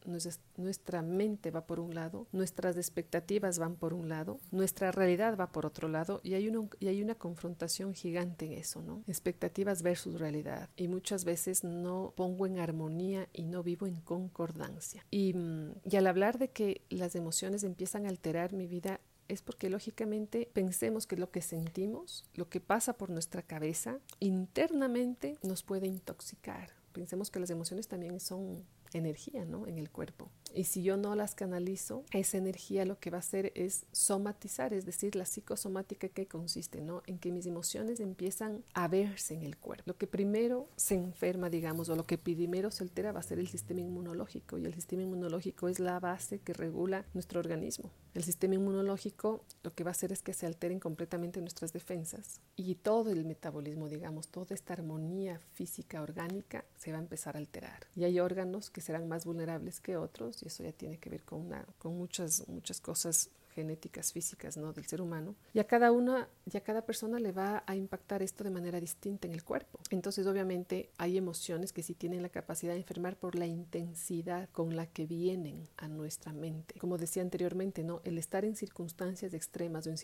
nuestra 0.58 1.02
mente 1.02 1.52
va 1.52 1.66
por 1.66 1.80
un 1.80 1.96
lado, 1.96 2.28
nuestras 2.32 2.78
expectativas 2.78 3.60
van 3.60 3.76
por 3.76 3.94
un 3.94 4.10
lado, 4.10 4.40
nuestra 4.52 4.92
realidad 4.92 5.38
va 5.40 5.52
por 5.52 5.66
otro 5.66 5.88
lado 5.88 6.22
y 6.24 6.34
hay, 6.34 6.48
una, 6.48 6.70
y 6.80 6.88
hay 6.88 7.02
una 7.02 7.16
confrontación 7.16 7.94
gigante 7.94 8.46
en 8.46 8.54
eso, 8.54 8.82
¿no? 8.82 9.04
Expectativas 9.08 9.82
versus 9.82 10.20
realidad. 10.20 10.70
Y 10.76 10.88
muchas 10.88 11.26
veces 11.26 11.64
no 11.64 12.14
pongo 12.16 12.46
en 12.46 12.60
armonía 12.60 13.28
y 13.34 13.46
no 13.46 13.64
vivo 13.64 13.88
en 13.88 14.02
concordancia. 14.02 15.06
Y, 15.10 15.34
mm, 15.34 15.74
y 15.90 15.96
al 15.96 16.08
hablar 16.08 16.38
de 16.38 16.50
que 16.50 16.82
las 16.90 17.16
emociones 17.16 17.64
empiezan 17.64 18.06
a 18.06 18.10
alterar 18.10 18.54
mi 18.54 18.68
vida, 18.68 19.00
es 19.32 19.42
porque 19.42 19.70
lógicamente 19.70 20.50
pensemos 20.52 21.08
que 21.08 21.16
lo 21.16 21.32
que 21.32 21.42
sentimos, 21.42 22.26
lo 22.34 22.50
que 22.50 22.60
pasa 22.60 22.94
por 22.94 23.10
nuestra 23.10 23.42
cabeza, 23.42 24.00
internamente 24.20 25.38
nos 25.42 25.64
puede 25.64 25.88
intoxicar. 25.88 26.72
Pensemos 26.92 27.32
que 27.32 27.40
las 27.40 27.50
emociones 27.50 27.88
también 27.88 28.20
son 28.20 28.66
energía 28.94 29.46
¿no? 29.46 29.68
en 29.68 29.78
el 29.78 29.90
cuerpo. 29.90 30.30
Y 30.54 30.66
si 30.66 30.84
yo 30.84 30.98
no 30.98 31.16
las 31.16 31.36
canalizo, 31.36 32.04
esa 32.12 32.38
energía 32.38 32.86
lo 32.86 33.00
que 33.00 33.10
va 33.10 33.18
a 33.18 33.20
hacer 33.20 33.52
es 33.56 33.86
somatizar, 33.92 34.74
es 34.74 34.86
decir, 34.86 35.16
la 35.16 35.26
psicosomática 35.26 36.10
que 36.10 36.28
consiste, 36.28 36.82
¿no? 36.82 37.04
En 37.06 37.20
que 37.20 37.32
mis 37.32 37.46
emociones 37.46 38.00
empiezan 38.00 38.64
a 38.74 38.88
verse 38.88 39.34
en 39.34 39.44
el 39.44 39.58
cuerpo. 39.58 39.84
Lo 39.86 39.98
que 39.98 40.08
primero 40.08 40.68
se 40.76 40.96
enferma, 40.96 41.50
digamos, 41.50 41.90
o 41.90 41.96
lo 41.96 42.06
que 42.06 42.18
primero 42.18 42.72
se 42.72 42.84
altera 42.84 43.12
va 43.12 43.20
a 43.20 43.24
ser 43.24 43.40
el 43.40 43.48
sistema 43.48 43.82
inmunológico 43.82 44.58
y 44.58 44.66
el 44.66 44.74
sistema 44.74 45.04
inmunológico 45.04 45.70
es 45.70 45.80
la 45.80 46.00
base 46.00 46.40
que 46.40 46.54
regula 46.54 47.06
nuestro 47.14 47.40
organismo. 47.40 47.92
El 48.14 48.24
sistema 48.24 48.56
inmunológico 48.56 49.46
lo 49.64 49.74
que 49.74 49.86
va 49.86 49.92
a 49.92 49.92
hacer 49.92 50.12
es 50.12 50.22
que 50.22 50.34
se 50.34 50.46
alteren 50.46 50.80
completamente 50.80 51.40
nuestras 51.40 51.72
defensas 51.72 52.42
y 52.58 52.76
todo 52.76 53.10
el 53.10 53.24
metabolismo, 53.24 53.88
digamos, 53.88 54.28
toda 54.28 54.54
esta 54.54 54.74
armonía 54.74 55.40
física 55.54 56.02
orgánica 56.02 56.66
se 56.76 56.92
va 56.92 56.98
a 56.98 57.02
empezar 57.02 57.36
a 57.36 57.40
alterar. 57.40 57.88
Y 57.96 58.04
hay 58.04 58.20
órganos 58.20 58.70
que 58.70 58.82
serán 58.82 59.08
más 59.08 59.26
vulnerables 59.26 59.80
que 59.80 59.96
otros 59.96 60.41
y 60.42 60.48
eso 60.48 60.64
ya 60.64 60.72
tiene 60.72 60.98
que 60.98 61.10
ver 61.10 61.24
con, 61.24 61.42
una, 61.42 61.66
con 61.78 61.98
muchas, 61.98 62.48
muchas 62.48 62.80
cosas 62.80 63.30
genéticas 63.52 64.12
físicas 64.12 64.58
¿no? 64.58 64.74
del 64.74 64.86
ser 64.86 65.02
humano. 65.02 65.36
Y 65.54 65.60
a 65.60 65.66
cada 65.66 65.92
una 65.92 66.28
y 66.52 66.58
a 66.58 66.62
cada 66.62 66.86
persona 66.86 67.20
le 67.20 67.32
va 67.32 67.64
a 67.68 67.76
impactar 67.76 68.24
esto 68.24 68.44
de 68.44 68.50
manera 68.50 68.80
distinta 68.80 69.28
en 69.28 69.34
el 69.34 69.44
cuerpo. 69.44 69.80
Entonces 69.90 70.26
obviamente 70.28 70.90
hay 70.98 71.18
emociones 71.18 71.74
que 71.74 71.84
sí 71.84 71.94
tienen 71.94 72.22
la 72.22 72.30
capacidad 72.30 72.74
de 72.74 72.80
enfermar 72.80 73.18
por 73.18 73.36
la 73.36 73.46
intensidad 73.46 74.50
con 74.52 74.76
la 74.76 74.88
que 74.88 75.06
vienen 75.06 75.68
a 75.78 75.88
nuestra 75.88 76.34
mente. 76.34 76.80
Como 76.80 76.98
decía 76.98 77.22
anteriormente 77.22 77.84
no 77.84 78.02
el 78.04 78.18
estar 78.18 78.46
en 78.46 78.56
circunstancias 78.56 79.34
extremas 79.34 79.86
o 79.88 79.90
en, 79.90 79.98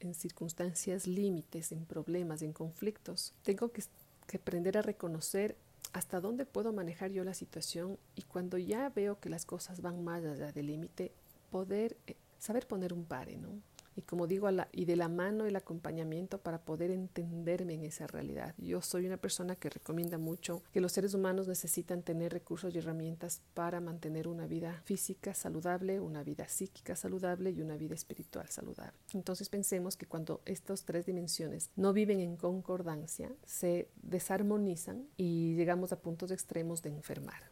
en 0.00 0.14
circunstancias 0.14 1.06
límites 1.06 1.72
en 1.72 1.86
problemas 1.86 2.42
en 2.42 2.52
conflictos 2.52 3.32
tengo 3.42 3.70
que, 3.70 3.82
que 4.26 4.36
aprender 4.36 4.76
a 4.78 4.82
reconocer 4.82 5.56
hasta 5.92 6.20
dónde 6.20 6.46
puedo 6.46 6.72
manejar 6.72 7.10
yo 7.10 7.24
la 7.24 7.34
situación 7.34 7.98
y 8.14 8.22
cuando 8.22 8.58
ya 8.58 8.88
veo 8.90 9.20
que 9.20 9.30
las 9.30 9.44
cosas 9.44 9.80
van 9.80 10.04
más 10.04 10.24
allá 10.24 10.52
del 10.52 10.66
límite 10.66 11.12
poder 11.50 11.96
eh, 12.06 12.16
saber 12.38 12.66
poner 12.66 12.92
un 12.92 13.04
pare, 13.04 13.36
¿no? 13.36 13.60
Y 13.98 14.02
como 14.02 14.28
digo, 14.28 14.48
y 14.70 14.84
de 14.84 14.94
la 14.94 15.08
mano 15.08 15.44
el 15.44 15.56
acompañamiento 15.56 16.38
para 16.38 16.64
poder 16.64 16.92
entenderme 16.92 17.74
en 17.74 17.84
esa 17.84 18.06
realidad. 18.06 18.54
Yo 18.56 18.80
soy 18.80 19.06
una 19.06 19.16
persona 19.16 19.56
que 19.56 19.70
recomienda 19.70 20.18
mucho 20.18 20.62
que 20.72 20.80
los 20.80 20.92
seres 20.92 21.14
humanos 21.14 21.48
necesitan 21.48 22.04
tener 22.04 22.32
recursos 22.32 22.72
y 22.72 22.78
herramientas 22.78 23.42
para 23.54 23.80
mantener 23.80 24.28
una 24.28 24.46
vida 24.46 24.80
física 24.84 25.34
saludable, 25.34 25.98
una 25.98 26.22
vida 26.22 26.46
psíquica 26.46 26.94
saludable 26.94 27.50
y 27.50 27.60
una 27.60 27.76
vida 27.76 27.96
espiritual 27.96 28.46
saludable. 28.46 28.96
Entonces 29.14 29.48
pensemos 29.48 29.96
que 29.96 30.06
cuando 30.06 30.42
estas 30.44 30.84
tres 30.84 31.04
dimensiones 31.04 31.72
no 31.74 31.92
viven 31.92 32.20
en 32.20 32.36
concordancia, 32.36 33.32
se 33.46 33.90
desarmonizan 33.96 35.08
y 35.16 35.56
llegamos 35.56 35.92
a 35.92 36.00
puntos 36.00 36.30
extremos 36.30 36.82
de 36.82 36.90
enfermar. 36.90 37.50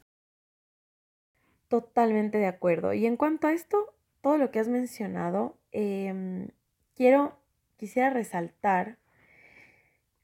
Totalmente 1.67 2.39
de 2.39 2.47
acuerdo. 2.47 2.93
Y 2.93 3.05
en 3.05 3.17
cuanto 3.17 3.49
a 3.49 3.53
esto, 3.53 3.96
todo 4.27 4.39
lo 4.39 4.51
que 4.51 4.59
has 4.59 4.67
mencionado, 4.67 5.57
em, 5.71 6.49
quiero, 6.97 7.39
quisiera 7.77 8.11
resaltar 8.11 8.99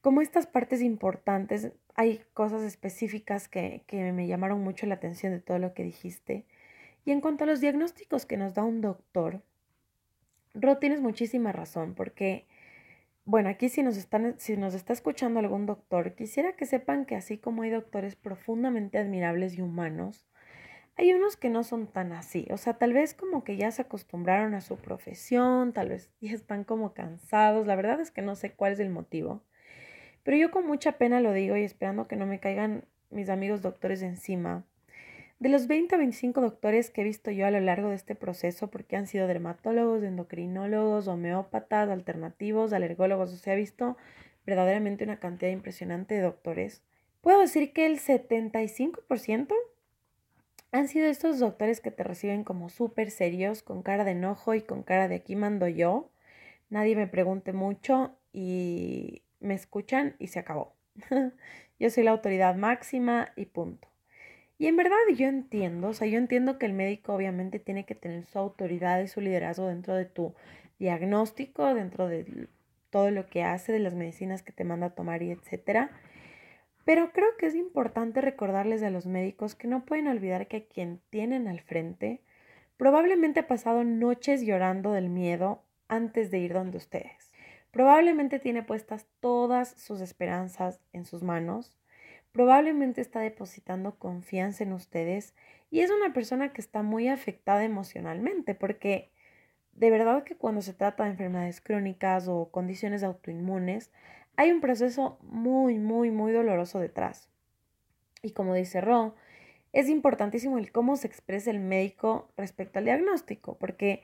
como 0.01 0.19
estas 0.19 0.45
partes 0.45 0.81
importantes, 0.81 1.71
hay 1.95 2.19
cosas 2.33 2.63
específicas 2.63 3.47
que, 3.47 3.85
que 3.87 4.11
me 4.11 4.27
llamaron 4.27 4.59
mucho 4.59 4.87
la 4.87 4.95
atención 4.95 5.31
de 5.31 5.39
todo 5.39 5.57
lo 5.57 5.73
que 5.73 5.85
dijiste. 5.85 6.45
Y 7.05 7.11
en 7.11 7.21
cuanto 7.21 7.45
a 7.45 7.47
los 7.47 7.61
diagnósticos 7.61 8.25
que 8.25 8.35
nos 8.35 8.53
da 8.53 8.65
un 8.65 8.81
doctor, 8.81 9.41
Ro, 10.53 10.79
tienes 10.79 10.99
muchísima 10.99 11.53
razón, 11.53 11.95
porque, 11.95 12.45
bueno, 13.23 13.47
aquí 13.47 13.69
si 13.69 13.83
nos, 13.83 13.95
están, 13.95 14.37
si 14.37 14.57
nos 14.57 14.73
está 14.73 14.91
escuchando 14.91 15.39
algún 15.39 15.65
doctor, 15.65 16.13
quisiera 16.13 16.57
que 16.57 16.65
sepan 16.65 17.05
que 17.05 17.15
así 17.15 17.37
como 17.37 17.61
hay 17.61 17.69
doctores 17.69 18.17
profundamente 18.17 18.97
admirables 18.97 19.57
y 19.57 19.61
humanos, 19.61 20.25
hay 20.95 21.13
unos 21.13 21.37
que 21.37 21.49
no 21.49 21.63
son 21.63 21.87
tan 21.87 22.13
así, 22.13 22.47
o 22.51 22.57
sea, 22.57 22.73
tal 22.73 22.93
vez 22.93 23.13
como 23.13 23.43
que 23.43 23.57
ya 23.57 23.71
se 23.71 23.81
acostumbraron 23.81 24.53
a 24.53 24.61
su 24.61 24.77
profesión, 24.77 25.73
tal 25.73 25.89
vez 25.89 26.09
ya 26.21 26.33
están 26.33 26.63
como 26.63 26.93
cansados, 26.93 27.67
la 27.67 27.75
verdad 27.75 27.99
es 27.99 28.11
que 28.11 28.21
no 28.21 28.35
sé 28.35 28.51
cuál 28.51 28.73
es 28.73 28.79
el 28.79 28.89
motivo, 28.89 29.41
pero 30.23 30.37
yo 30.37 30.51
con 30.51 30.65
mucha 30.65 30.93
pena 30.93 31.19
lo 31.19 31.33
digo 31.33 31.57
y 31.57 31.63
esperando 31.63 32.07
que 32.07 32.15
no 32.15 32.25
me 32.25 32.39
caigan 32.39 32.85
mis 33.09 33.29
amigos 33.29 33.61
doctores 33.61 34.01
encima. 34.01 34.65
De 35.39 35.49
los 35.49 35.67
20 35.67 35.95
a 35.95 35.97
25 35.97 36.39
doctores 36.39 36.89
que 36.89 37.01
he 37.01 37.03
visto 37.03 37.29
yo 37.29 37.45
a 37.45 37.51
lo 37.51 37.59
largo 37.59 37.89
de 37.89 37.95
este 37.95 38.15
proceso, 38.15 38.69
porque 38.69 38.95
han 38.95 39.07
sido 39.07 39.27
dermatólogos, 39.27 40.01
endocrinólogos, 40.01 41.09
homeópatas, 41.09 41.89
alternativos, 41.89 42.71
alergólogos, 42.71 43.33
o 43.33 43.35
sea, 43.35 43.53
he 43.53 43.57
visto 43.57 43.97
verdaderamente 44.45 45.03
una 45.03 45.19
cantidad 45.19 45.51
impresionante 45.51 46.15
de 46.15 46.21
doctores, 46.21 46.81
puedo 47.21 47.41
decir 47.41 47.73
que 47.73 47.85
el 47.85 47.99
75% 47.99 49.53
han 50.73 50.87
sido 50.87 51.07
estos 51.07 51.39
doctores 51.39 51.79
que 51.81 51.91
te 51.91 52.03
reciben 52.03 52.43
como 52.43 52.67
súper 52.69 53.11
serios, 53.11 53.61
con 53.61 53.83
cara 53.83 54.03
de 54.03 54.11
enojo 54.11 54.55
y 54.55 54.61
con 54.63 54.81
cara 54.81 55.07
de 55.07 55.15
aquí 55.15 55.35
mando 55.35 55.67
yo. 55.67 56.09
Nadie 56.69 56.95
me 56.95 57.07
pregunte 57.07 57.53
mucho 57.53 58.17
y 58.33 59.21
me 59.39 59.53
escuchan 59.53 60.15
y 60.17 60.27
se 60.27 60.39
acabó. 60.39 60.73
yo 61.79 61.89
soy 61.91 62.03
la 62.03 62.11
autoridad 62.11 62.55
máxima 62.55 63.31
y 63.35 63.45
punto. 63.45 63.87
Y 64.57 64.65
en 64.65 64.75
verdad 64.75 64.97
yo 65.15 65.27
entiendo, 65.27 65.89
o 65.89 65.93
sea, 65.93 66.07
yo 66.07 66.17
entiendo 66.17 66.57
que 66.57 66.65
el 66.65 66.73
médico 66.73 67.13
obviamente 67.13 67.59
tiene 67.59 67.85
que 67.85 67.95
tener 67.95 68.25
su 68.25 68.39
autoridad 68.39 68.99
y 69.01 69.07
su 69.07 69.21
liderazgo 69.21 69.67
dentro 69.67 69.93
de 69.93 70.05
tu 70.05 70.33
diagnóstico, 70.79 71.75
dentro 71.75 72.07
de 72.07 72.47
todo 72.89 73.11
lo 73.11 73.27
que 73.27 73.43
hace, 73.43 73.71
de 73.71 73.79
las 73.79 73.93
medicinas 73.93 74.41
que 74.41 74.51
te 74.51 74.63
manda 74.63 74.87
a 74.87 74.95
tomar 74.95 75.21
y 75.21 75.31
etcétera. 75.31 75.91
Pero 76.85 77.11
creo 77.11 77.37
que 77.37 77.45
es 77.45 77.55
importante 77.55 78.21
recordarles 78.21 78.83
a 78.83 78.89
los 78.89 79.05
médicos 79.05 79.55
que 79.55 79.67
no 79.67 79.85
pueden 79.85 80.07
olvidar 80.07 80.47
que 80.47 80.65
quien 80.65 81.01
tienen 81.09 81.47
al 81.47 81.61
frente 81.61 82.21
probablemente 82.77 83.41
ha 83.41 83.47
pasado 83.47 83.83
noches 83.83 84.41
llorando 84.41 84.91
del 84.91 85.09
miedo 85.09 85.63
antes 85.87 86.31
de 86.31 86.39
ir 86.39 86.53
donde 86.53 86.77
ustedes. 86.77 87.31
Probablemente 87.71 88.39
tiene 88.39 88.63
puestas 88.63 89.07
todas 89.19 89.69
sus 89.69 90.01
esperanzas 90.01 90.79
en 90.91 91.05
sus 91.05 91.23
manos. 91.23 91.77
Probablemente 92.31 93.01
está 93.01 93.19
depositando 93.19 93.97
confianza 93.97 94.63
en 94.63 94.73
ustedes 94.73 95.33
y 95.71 95.79
es 95.79 95.89
una 95.91 96.13
persona 96.13 96.51
que 96.51 96.61
está 96.61 96.83
muy 96.83 97.07
afectada 97.07 97.63
emocionalmente 97.63 98.55
porque 98.55 99.11
de 99.73 99.89
verdad 99.89 100.23
que 100.23 100.35
cuando 100.35 100.61
se 100.61 100.73
trata 100.73 101.03
de 101.03 101.11
enfermedades 101.11 101.61
crónicas 101.61 102.27
o 102.27 102.49
condiciones 102.51 103.03
autoinmunes, 103.03 103.91
hay 104.35 104.51
un 104.51 104.61
proceso 104.61 105.17
muy, 105.21 105.79
muy, 105.79 106.11
muy 106.11 106.31
doloroso 106.31 106.79
detrás. 106.79 107.29
Y 108.21 108.31
como 108.31 108.53
dice 108.53 108.81
Ro, 108.81 109.15
es 109.73 109.89
importantísimo 109.89 110.57
el 110.57 110.71
cómo 110.71 110.95
se 110.95 111.07
expresa 111.07 111.51
el 111.51 111.59
médico 111.59 112.31
respecto 112.37 112.79
al 112.79 112.85
diagnóstico, 112.85 113.57
porque 113.57 114.03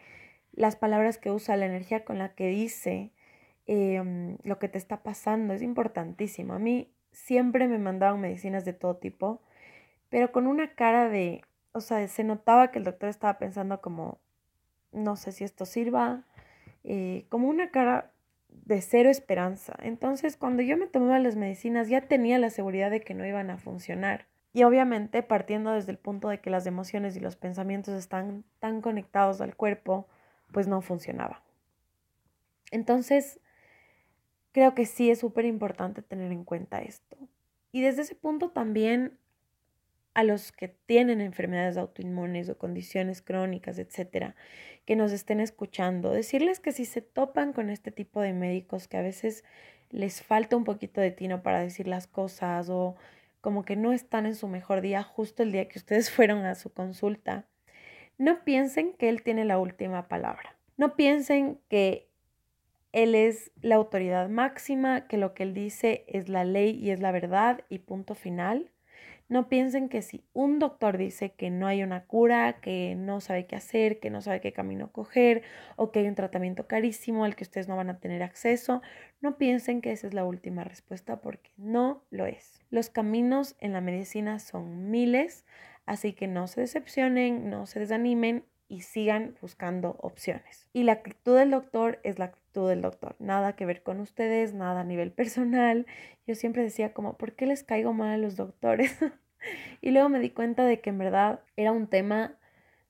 las 0.51 0.75
palabras 0.75 1.17
que 1.17 1.31
usa, 1.31 1.57
la 1.57 1.67
energía 1.67 2.03
con 2.03 2.17
la 2.17 2.33
que 2.33 2.47
dice 2.47 3.11
em, 3.67 4.37
lo 4.43 4.59
que 4.59 4.67
te 4.67 4.77
está 4.77 5.03
pasando 5.03 5.53
es 5.53 5.61
importantísimo. 5.61 6.53
A 6.53 6.59
mí 6.59 6.91
siempre 7.11 7.67
me 7.67 7.77
mandaban 7.77 8.19
medicinas 8.19 8.65
de 8.65 8.73
todo 8.73 8.97
tipo, 8.97 9.41
pero 10.09 10.31
con 10.31 10.47
una 10.47 10.73
cara 10.75 11.07
de, 11.07 11.43
o 11.71 11.81
sea, 11.81 12.07
se 12.07 12.23
notaba 12.23 12.71
que 12.71 12.79
el 12.79 12.85
doctor 12.85 13.09
estaba 13.09 13.37
pensando 13.37 13.79
como, 13.81 14.19
no 14.91 15.15
sé 15.15 15.31
si 15.31 15.43
esto 15.43 15.65
sirva, 15.65 16.25
eh, 16.83 17.25
como 17.29 17.47
una 17.47 17.71
cara 17.71 18.11
de 18.49 18.81
cero 18.81 19.09
esperanza. 19.09 19.75
Entonces, 19.81 20.37
cuando 20.37 20.61
yo 20.61 20.77
me 20.77 20.87
tomaba 20.87 21.19
las 21.19 21.35
medicinas, 21.35 21.89
ya 21.89 22.01
tenía 22.01 22.37
la 22.39 22.49
seguridad 22.49 22.91
de 22.91 23.01
que 23.01 23.13
no 23.13 23.25
iban 23.25 23.49
a 23.49 23.57
funcionar. 23.57 24.27
Y 24.53 24.63
obviamente, 24.63 25.23
partiendo 25.23 25.73
desde 25.73 25.91
el 25.91 25.97
punto 25.97 26.29
de 26.29 26.39
que 26.39 26.49
las 26.49 26.65
emociones 26.65 27.15
y 27.15 27.19
los 27.19 27.35
pensamientos 27.35 27.93
están 27.95 28.43
tan 28.59 28.81
conectados 28.81 29.41
al 29.41 29.55
cuerpo, 29.55 30.07
pues 30.51 30.67
no 30.67 30.81
funcionaba. 30.81 31.43
Entonces, 32.71 33.39
creo 34.51 34.73
que 34.73 34.85
sí 34.85 35.09
es 35.11 35.19
súper 35.19 35.45
importante 35.45 36.01
tener 36.01 36.31
en 36.31 36.43
cuenta 36.43 36.81
esto. 36.81 37.17
Y 37.71 37.81
desde 37.81 38.01
ese 38.01 38.15
punto 38.15 38.49
también 38.49 39.19
a 40.19 40.23
los 40.23 40.51
que 40.51 40.67
tienen 40.67 41.21
enfermedades 41.21 41.77
autoinmunes 41.77 42.49
o 42.49 42.57
condiciones 42.57 43.21
crónicas, 43.21 43.79
etcétera, 43.79 44.35
que 44.85 44.97
nos 44.97 45.13
estén 45.13 45.39
escuchando, 45.39 46.11
decirles 46.11 46.59
que 46.59 46.73
si 46.73 46.83
se 46.83 47.01
topan 47.01 47.53
con 47.53 47.69
este 47.69 47.89
tipo 47.89 48.19
de 48.19 48.33
médicos 48.33 48.89
que 48.89 48.97
a 48.97 49.01
veces 49.01 49.45
les 49.91 50.21
falta 50.21 50.57
un 50.57 50.65
poquito 50.65 50.99
de 50.99 51.11
tino 51.11 51.41
para 51.41 51.61
decir 51.61 51.87
las 51.87 52.05
cosas 52.05 52.67
o 52.69 52.97
como 53.39 53.63
que 53.63 53.77
no 53.77 53.93
están 53.93 54.25
en 54.25 54.35
su 54.35 54.49
mejor 54.49 54.81
día 54.81 55.03
justo 55.03 55.41
el 55.41 55.53
día 55.53 55.69
que 55.69 55.79
ustedes 55.79 56.11
fueron 56.11 56.45
a 56.45 56.55
su 56.55 56.73
consulta, 56.73 57.45
no 58.17 58.43
piensen 58.43 58.91
que 58.91 59.07
él 59.07 59.23
tiene 59.23 59.45
la 59.45 59.57
última 59.57 60.09
palabra. 60.09 60.57
No 60.75 60.97
piensen 60.97 61.61
que 61.69 62.09
él 62.91 63.15
es 63.15 63.53
la 63.61 63.75
autoridad 63.75 64.27
máxima, 64.27 65.07
que 65.07 65.15
lo 65.15 65.33
que 65.33 65.43
él 65.43 65.53
dice 65.53 66.03
es 66.09 66.27
la 66.27 66.43
ley 66.43 66.71
y 66.71 66.89
es 66.89 66.99
la 66.99 67.13
verdad 67.13 67.61
y 67.69 67.79
punto 67.79 68.15
final. 68.15 68.69
No 69.29 69.47
piensen 69.47 69.89
que 69.89 70.01
si 70.01 70.25
un 70.33 70.59
doctor 70.59 70.97
dice 70.97 71.31
que 71.31 71.49
no 71.51 71.67
hay 71.67 71.83
una 71.83 72.05
cura, 72.05 72.59
que 72.61 72.95
no 72.95 73.21
sabe 73.21 73.45
qué 73.45 73.55
hacer, 73.55 73.99
que 73.99 74.09
no 74.09 74.21
sabe 74.21 74.41
qué 74.41 74.51
camino 74.51 74.91
coger 74.91 75.43
o 75.75 75.91
que 75.91 75.99
hay 75.99 76.07
un 76.07 76.15
tratamiento 76.15 76.67
carísimo 76.67 77.23
al 77.23 77.35
que 77.35 77.43
ustedes 77.43 77.67
no 77.67 77.77
van 77.77 77.91
a 77.91 77.99
tener 77.99 78.23
acceso, 78.23 78.81
no 79.21 79.37
piensen 79.37 79.81
que 79.81 79.91
esa 79.91 80.07
es 80.07 80.13
la 80.13 80.25
última 80.25 80.63
respuesta 80.63 81.21
porque 81.21 81.51
no 81.57 82.03
lo 82.09 82.25
es. 82.25 82.59
Los 82.71 82.89
caminos 82.89 83.55
en 83.59 83.71
la 83.73 83.81
medicina 83.81 84.39
son 84.39 84.89
miles. 84.91 85.45
Así 85.89 86.13
que 86.13 86.27
no 86.27 86.47
se 86.47 86.61
decepcionen, 86.61 87.49
no 87.49 87.65
se 87.65 87.79
desanimen 87.79 88.45
y 88.67 88.81
sigan 88.81 89.35
buscando 89.41 89.97
opciones. 90.01 90.67
Y 90.71 90.83
la 90.83 90.91
actitud 90.91 91.35
del 91.35 91.49
doctor 91.49 91.99
es 92.03 92.19
la 92.19 92.25
actitud 92.49 92.69
del 92.69 92.81
doctor. 92.81 93.15
Nada 93.19 93.55
que 93.55 93.65
ver 93.65 93.83
con 93.83 93.99
ustedes, 93.99 94.53
nada 94.53 94.81
a 94.81 94.83
nivel 94.83 95.11
personal. 95.19 95.85
Yo 96.25 96.35
siempre 96.35 96.63
decía 96.63 96.93
como, 96.93 97.17
¿por 97.17 97.33
qué 97.33 97.45
les 97.45 97.63
caigo 97.63 97.93
mal 97.93 98.09
a 98.09 98.17
los 98.17 98.35
doctores? 98.35 98.97
y 99.81 99.91
luego 99.91 100.09
me 100.09 100.19
di 100.19 100.31
cuenta 100.31 100.65
de 100.65 100.81
que 100.81 100.89
en 100.89 100.97
verdad 100.97 101.41
era 101.55 101.71
un 101.71 101.87
tema 101.87 102.35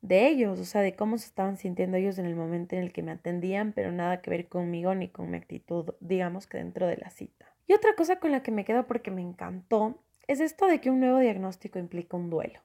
de 0.02 0.28
ellos, 0.28 0.60
o 0.62 0.66
sea, 0.66 0.82
de 0.82 0.96
cómo 0.96 1.18
se 1.18 1.26
estaban 1.26 1.58
sintiendo 1.58 1.98
ellos 1.98 2.18
en 2.20 2.26
el 2.26 2.36
momento 2.36 2.76
en 2.76 2.84
el 2.84 2.94
que 2.94 3.04
me 3.04 3.12
atendían, 3.12 3.74
pero 3.74 3.92
nada 3.92 4.22
que 4.22 4.30
ver 4.30 4.48
conmigo 4.48 4.96
ni 4.96 5.10
con 5.10 5.30
mi 5.30 5.36
actitud, 5.36 5.94
digamos 6.00 6.48
que 6.48 6.58
dentro 6.58 6.88
de 6.88 6.96
la 6.96 7.10
cita. 7.10 7.54
Y 7.68 7.74
otra 7.74 7.96
cosa 7.96 8.18
con 8.18 8.32
la 8.32 8.42
que 8.42 8.52
me 8.52 8.64
quedo 8.64 8.88
porque 8.88 9.12
me 9.12 9.22
encantó 9.22 10.02
es 10.28 10.40
esto 10.40 10.68
de 10.68 10.80
que 10.80 10.90
un 10.90 11.02
nuevo 11.02 11.20
diagnóstico 11.20 11.80
implica 11.80 12.16
un 12.16 12.30
duelo. 12.30 12.62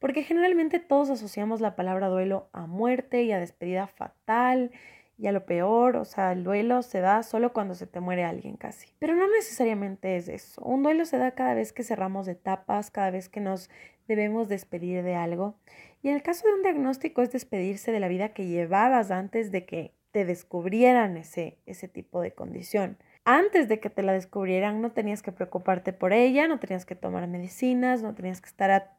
Porque 0.00 0.24
generalmente 0.24 0.80
todos 0.80 1.10
asociamos 1.10 1.60
la 1.60 1.76
palabra 1.76 2.08
duelo 2.08 2.48
a 2.52 2.66
muerte 2.66 3.22
y 3.22 3.30
a 3.30 3.38
despedida 3.38 3.86
fatal 3.86 4.72
y 5.16 5.26
a 5.28 5.32
lo 5.32 5.46
peor, 5.46 5.96
o 5.96 6.04
sea, 6.04 6.32
el 6.32 6.42
duelo 6.44 6.82
se 6.82 7.00
da 7.00 7.22
solo 7.22 7.52
cuando 7.52 7.74
se 7.74 7.86
te 7.86 8.00
muere 8.00 8.24
alguien 8.24 8.56
casi. 8.56 8.88
Pero 8.98 9.14
no 9.14 9.28
necesariamente 9.28 10.16
es 10.16 10.28
eso. 10.28 10.62
Un 10.62 10.82
duelo 10.82 11.04
se 11.04 11.18
da 11.18 11.32
cada 11.32 11.54
vez 11.54 11.72
que 11.72 11.84
cerramos 11.84 12.26
etapas, 12.26 12.90
cada 12.90 13.10
vez 13.10 13.28
que 13.28 13.40
nos 13.40 13.70
debemos 14.08 14.48
despedir 14.48 15.02
de 15.02 15.14
algo. 15.14 15.56
Y 16.02 16.08
en 16.08 16.16
el 16.16 16.22
caso 16.22 16.46
de 16.46 16.54
un 16.54 16.62
diagnóstico 16.62 17.22
es 17.22 17.32
despedirse 17.32 17.92
de 17.92 18.00
la 18.00 18.08
vida 18.08 18.30
que 18.30 18.46
llevabas 18.46 19.10
antes 19.10 19.52
de 19.52 19.64
que 19.64 19.94
te 20.10 20.24
descubrieran 20.24 21.16
ese, 21.16 21.58
ese 21.66 21.88
tipo 21.88 22.20
de 22.20 22.32
condición 22.32 22.98
antes 23.24 23.68
de 23.68 23.80
que 23.80 23.90
te 23.90 24.02
la 24.02 24.12
descubrieran 24.12 24.82
no 24.82 24.92
tenías 24.92 25.22
que 25.22 25.32
preocuparte 25.32 25.92
por 25.92 26.12
ella, 26.12 26.46
no 26.46 26.58
tenías 26.58 26.84
que 26.84 26.94
tomar 26.94 27.26
medicinas, 27.26 28.02
no 28.02 28.14
tenías 28.14 28.40
que 28.40 28.48
estar 28.48 28.98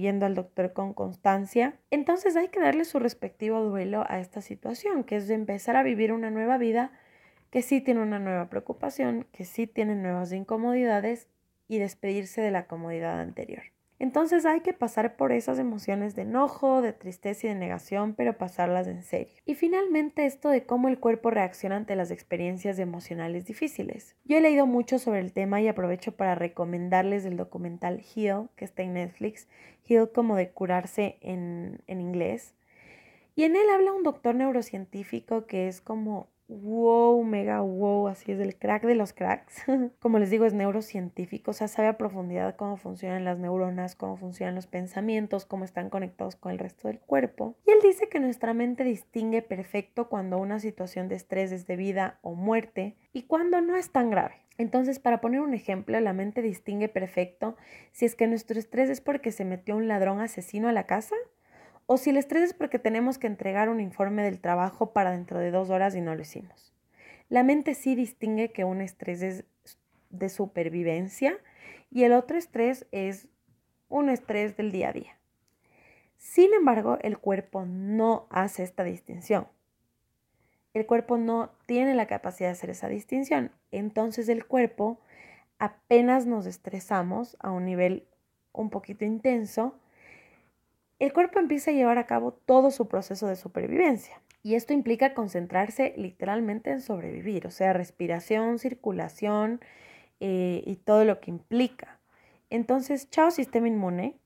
yendo 0.00 0.24
al 0.26 0.34
doctor 0.34 0.72
con 0.72 0.94
constancia. 0.94 1.74
Entonces 1.90 2.36
hay 2.36 2.48
que 2.48 2.60
darle 2.60 2.84
su 2.84 2.98
respectivo 2.98 3.62
duelo 3.62 4.04
a 4.08 4.20
esta 4.20 4.40
situación, 4.40 5.04
que 5.04 5.16
es 5.16 5.28
de 5.28 5.34
empezar 5.34 5.76
a 5.76 5.82
vivir 5.82 6.12
una 6.12 6.30
nueva 6.30 6.58
vida 6.58 6.92
que 7.50 7.62
sí 7.62 7.80
tiene 7.80 8.02
una 8.02 8.18
nueva 8.18 8.48
preocupación, 8.48 9.26
que 9.32 9.44
sí 9.44 9.66
tiene 9.66 9.94
nuevas 9.94 10.32
incomodidades 10.32 11.28
y 11.68 11.78
despedirse 11.78 12.40
de 12.40 12.50
la 12.50 12.66
comodidad 12.66 13.20
anterior. 13.20 13.62
Entonces 13.98 14.44
hay 14.44 14.60
que 14.60 14.74
pasar 14.74 15.16
por 15.16 15.32
esas 15.32 15.58
emociones 15.58 16.14
de 16.14 16.22
enojo, 16.22 16.82
de 16.82 16.92
tristeza 16.92 17.46
y 17.46 17.50
de 17.50 17.56
negación, 17.56 18.14
pero 18.14 18.36
pasarlas 18.36 18.86
en 18.88 19.02
serio. 19.02 19.32
Y 19.46 19.54
finalmente 19.54 20.26
esto 20.26 20.50
de 20.50 20.66
cómo 20.66 20.88
el 20.88 20.98
cuerpo 20.98 21.30
reacciona 21.30 21.76
ante 21.76 21.96
las 21.96 22.10
experiencias 22.10 22.78
emocionales 22.78 23.46
difíciles. 23.46 24.14
Yo 24.24 24.36
he 24.36 24.40
leído 24.42 24.66
mucho 24.66 24.98
sobre 24.98 25.20
el 25.20 25.32
tema 25.32 25.62
y 25.62 25.68
aprovecho 25.68 26.12
para 26.12 26.34
recomendarles 26.34 27.24
el 27.24 27.36
documental 27.38 28.02
Heal, 28.02 28.50
que 28.54 28.66
está 28.66 28.82
en 28.82 28.94
Netflix, 28.94 29.48
Heal 29.88 30.10
como 30.12 30.36
de 30.36 30.50
curarse 30.50 31.16
en, 31.22 31.82
en 31.86 32.00
inglés. 32.02 32.54
Y 33.34 33.44
en 33.44 33.56
él 33.56 33.68
habla 33.72 33.92
un 33.92 34.02
doctor 34.02 34.34
neurocientífico 34.34 35.46
que 35.46 35.68
es 35.68 35.80
como 35.80 36.28
wow, 36.48 37.22
mega 37.24 37.60
wow, 37.60 38.08
así 38.08 38.32
es 38.32 38.40
el 38.40 38.56
crack 38.56 38.84
de 38.84 38.94
los 38.94 39.12
cracks. 39.12 39.64
Como 40.00 40.18
les 40.18 40.30
digo, 40.30 40.44
es 40.44 40.54
neurocientífico, 40.54 41.50
o 41.50 41.54
sea, 41.54 41.68
sabe 41.68 41.88
a 41.88 41.98
profundidad 41.98 42.56
cómo 42.56 42.76
funcionan 42.76 43.24
las 43.24 43.38
neuronas, 43.38 43.96
cómo 43.96 44.16
funcionan 44.16 44.54
los 44.54 44.66
pensamientos, 44.66 45.44
cómo 45.44 45.64
están 45.64 45.90
conectados 45.90 46.36
con 46.36 46.52
el 46.52 46.58
resto 46.58 46.88
del 46.88 47.00
cuerpo. 47.00 47.56
Y 47.66 47.70
él 47.70 47.78
dice 47.82 48.08
que 48.08 48.20
nuestra 48.20 48.54
mente 48.54 48.84
distingue 48.84 49.42
perfecto 49.42 50.08
cuando 50.08 50.38
una 50.38 50.60
situación 50.60 51.08
de 51.08 51.16
estrés 51.16 51.52
es 51.52 51.66
de 51.66 51.76
vida 51.76 52.18
o 52.22 52.34
muerte 52.34 52.96
y 53.12 53.22
cuando 53.22 53.60
no 53.60 53.76
es 53.76 53.90
tan 53.90 54.10
grave. 54.10 54.34
Entonces, 54.58 54.98
para 54.98 55.20
poner 55.20 55.40
un 55.40 55.52
ejemplo, 55.52 55.98
la 56.00 56.12
mente 56.12 56.40
distingue 56.40 56.88
perfecto 56.88 57.56
si 57.92 58.06
es 58.06 58.14
que 58.14 58.26
nuestro 58.26 58.58
estrés 58.58 58.88
es 58.88 59.00
porque 59.00 59.30
se 59.30 59.44
metió 59.44 59.76
un 59.76 59.86
ladrón 59.86 60.20
asesino 60.20 60.68
a 60.68 60.72
la 60.72 60.86
casa 60.86 61.14
o 61.86 61.96
si 61.96 62.10
el 62.10 62.16
estrés 62.16 62.42
es 62.42 62.54
porque 62.54 62.78
tenemos 62.78 63.18
que 63.18 63.26
entregar 63.26 63.68
un 63.68 63.80
informe 63.80 64.22
del 64.22 64.40
trabajo 64.40 64.92
para 64.92 65.12
dentro 65.12 65.38
de 65.38 65.50
dos 65.50 65.70
horas 65.70 65.94
y 65.94 66.00
no 66.00 66.14
lo 66.14 66.22
hicimos. 66.22 66.72
La 67.28 67.42
mente 67.42 67.74
sí 67.74 67.94
distingue 67.94 68.52
que 68.52 68.64
un 68.64 68.80
estrés 68.80 69.22
es 69.22 69.44
de 70.10 70.28
supervivencia 70.28 71.38
y 71.90 72.04
el 72.04 72.12
otro 72.12 72.36
estrés 72.36 72.86
es 72.92 73.28
un 73.88 74.08
estrés 74.08 74.56
del 74.56 74.72
día 74.72 74.90
a 74.90 74.92
día. 74.92 75.18
Sin 76.16 76.52
embargo, 76.54 76.98
el 77.02 77.18
cuerpo 77.18 77.64
no 77.66 78.26
hace 78.30 78.62
esta 78.62 78.84
distinción. 78.84 79.46
El 80.74 80.86
cuerpo 80.86 81.16
no 81.16 81.50
tiene 81.66 81.94
la 81.94 82.06
capacidad 82.06 82.48
de 82.48 82.52
hacer 82.52 82.70
esa 82.70 82.88
distinción. 82.88 83.50
Entonces 83.70 84.28
el 84.28 84.44
cuerpo, 84.44 85.00
apenas 85.58 86.26
nos 86.26 86.46
estresamos 86.46 87.36
a 87.40 87.50
un 87.50 87.64
nivel 87.64 88.06
un 88.52 88.70
poquito 88.70 89.04
intenso, 89.04 89.78
el 90.98 91.12
cuerpo 91.12 91.38
empieza 91.38 91.70
a 91.70 91.74
llevar 91.74 91.98
a 91.98 92.06
cabo 92.06 92.32
todo 92.32 92.70
su 92.70 92.88
proceso 92.88 93.26
de 93.26 93.36
supervivencia. 93.36 94.20
Y 94.42 94.54
esto 94.54 94.72
implica 94.72 95.12
concentrarse 95.12 95.92
literalmente 95.96 96.70
en 96.70 96.80
sobrevivir, 96.80 97.46
o 97.46 97.50
sea, 97.50 97.72
respiración, 97.72 98.58
circulación 98.58 99.60
eh, 100.20 100.62
y 100.64 100.76
todo 100.76 101.04
lo 101.04 101.20
que 101.20 101.30
implica. 101.30 101.98
Entonces, 102.48 103.10
chao 103.10 103.30
sistema 103.30 103.68
inmune, 103.68 104.18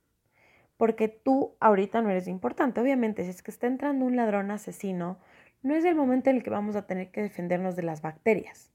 porque 0.76 1.08
tú 1.08 1.56
ahorita 1.58 2.02
no 2.02 2.10
eres 2.10 2.28
importante. 2.28 2.80
Obviamente, 2.80 3.24
si 3.24 3.30
es 3.30 3.42
que 3.42 3.50
está 3.50 3.66
entrando 3.66 4.04
un 4.04 4.16
ladrón 4.16 4.50
asesino, 4.50 5.18
no 5.62 5.74
es 5.74 5.84
el 5.84 5.94
momento 5.94 6.30
en 6.30 6.36
el 6.36 6.42
que 6.42 6.50
vamos 6.50 6.76
a 6.76 6.86
tener 6.86 7.10
que 7.10 7.22
defendernos 7.22 7.76
de 7.76 7.82
las 7.82 8.02
bacterias, 8.02 8.70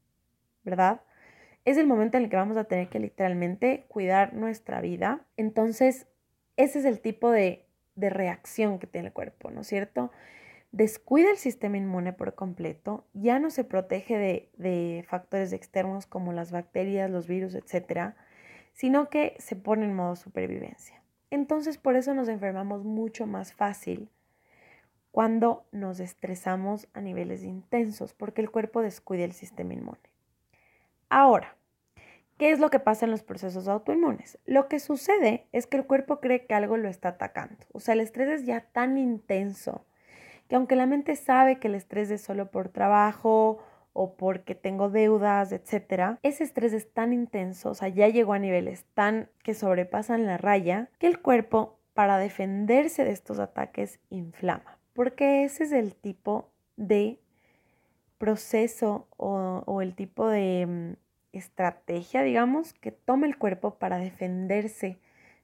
¿verdad? 0.63 1.01
Es 1.63 1.77
el 1.77 1.87
momento 1.87 2.17
en 2.17 2.25
el 2.25 2.29
que 2.29 2.37
vamos 2.37 2.57
a 2.57 2.65
tener 2.65 2.89
que 2.89 2.99
literalmente 2.99 3.85
cuidar 3.87 4.33
nuestra 4.33 4.81
vida. 4.81 5.25
Entonces, 5.37 6.07
ese 6.57 6.79
es 6.79 6.85
el 6.85 7.01
tipo 7.01 7.31
de 7.31 7.64
de 7.95 8.09
reacción 8.09 8.79
que 8.79 8.87
tiene 8.87 9.07
el 9.07 9.13
cuerpo, 9.13 9.51
¿no 9.51 9.61
es 9.61 9.67
cierto? 9.67 10.11
Descuida 10.71 11.31
el 11.31 11.37
sistema 11.37 11.77
inmune 11.77 12.13
por 12.13 12.35
completo, 12.35 13.05
ya 13.13 13.39
no 13.39 13.49
se 13.49 13.63
protege 13.63 14.17
de, 14.17 14.49
de 14.57 15.05
factores 15.07 15.53
externos 15.53 16.05
como 16.05 16.33
las 16.33 16.51
bacterias, 16.51 17.09
los 17.09 17.27
virus, 17.27 17.55
etcétera, 17.55 18.15
sino 18.73 19.09
que 19.09 19.35
se 19.39 19.55
pone 19.55 19.85
en 19.85 19.93
modo 19.93 20.15
supervivencia. 20.15 21.01
Entonces, 21.31 21.77
por 21.77 21.95
eso 21.95 22.13
nos 22.13 22.27
enfermamos 22.27 22.83
mucho 22.83 23.25
más 23.25 23.53
fácil 23.53 24.09
cuando 25.11 25.65
nos 25.71 26.01
estresamos 26.01 26.89
a 26.93 26.99
niveles 26.99 27.43
intensos, 27.43 28.13
porque 28.13 28.41
el 28.41 28.51
cuerpo 28.51 28.81
descuida 28.81 29.23
el 29.23 29.31
sistema 29.31 29.73
inmune. 29.73 29.97
Ahora, 31.09 31.55
¿Qué 32.37 32.51
es 32.51 32.59
lo 32.59 32.69
que 32.69 32.79
pasa 32.79 33.05
en 33.05 33.11
los 33.11 33.23
procesos 33.23 33.67
autoinmunes? 33.69 34.37
Lo 34.45 34.67
que 34.67 34.79
sucede 34.79 35.47
es 35.53 35.67
que 35.67 35.77
el 35.77 35.85
cuerpo 35.85 36.19
cree 36.19 36.45
que 36.45 36.53
algo 36.53 36.75
lo 36.75 36.89
está 36.89 37.09
atacando. 37.09 37.65
O 37.71 37.79
sea, 37.79 37.93
el 37.93 38.01
estrés 38.01 38.41
es 38.41 38.45
ya 38.45 38.61
tan 38.61 38.97
intenso 38.97 39.85
que 40.49 40.55
aunque 40.55 40.75
la 40.75 40.85
mente 40.85 41.15
sabe 41.15 41.59
que 41.59 41.69
el 41.69 41.75
estrés 41.75 42.11
es 42.11 42.21
solo 42.21 42.51
por 42.51 42.69
trabajo 42.69 43.59
o 43.93 44.15
porque 44.15 44.53
tengo 44.53 44.89
deudas, 44.89 45.53
etcétera, 45.53 46.19
ese 46.21 46.43
estrés 46.43 46.73
es 46.73 46.91
tan 46.91 47.13
intenso, 47.13 47.69
o 47.69 47.73
sea, 47.73 47.87
ya 47.87 48.09
llegó 48.09 48.33
a 48.33 48.39
niveles 48.39 48.83
tan 48.93 49.29
que 49.41 49.53
sobrepasan 49.53 50.25
la 50.25 50.37
raya, 50.37 50.89
que 50.99 51.07
el 51.07 51.21
cuerpo, 51.21 51.79
para 51.93 52.17
defenderse 52.17 53.05
de 53.05 53.11
estos 53.11 53.39
ataques, 53.39 53.99
inflama. 54.09 54.77
Porque 54.93 55.45
ese 55.45 55.63
es 55.63 55.71
el 55.71 55.95
tipo 55.95 56.51
de 56.75 57.21
proceso 58.17 59.07
o, 59.15 59.63
o 59.65 59.81
el 59.81 59.95
tipo 59.95 60.27
de 60.27 60.65
mm, 60.67 61.04
estrategia, 61.37 62.23
digamos, 62.23 62.73
que 62.73 62.91
toma 62.91 63.27
el 63.27 63.37
cuerpo 63.37 63.75
para 63.75 63.97
defenderse 63.97 64.99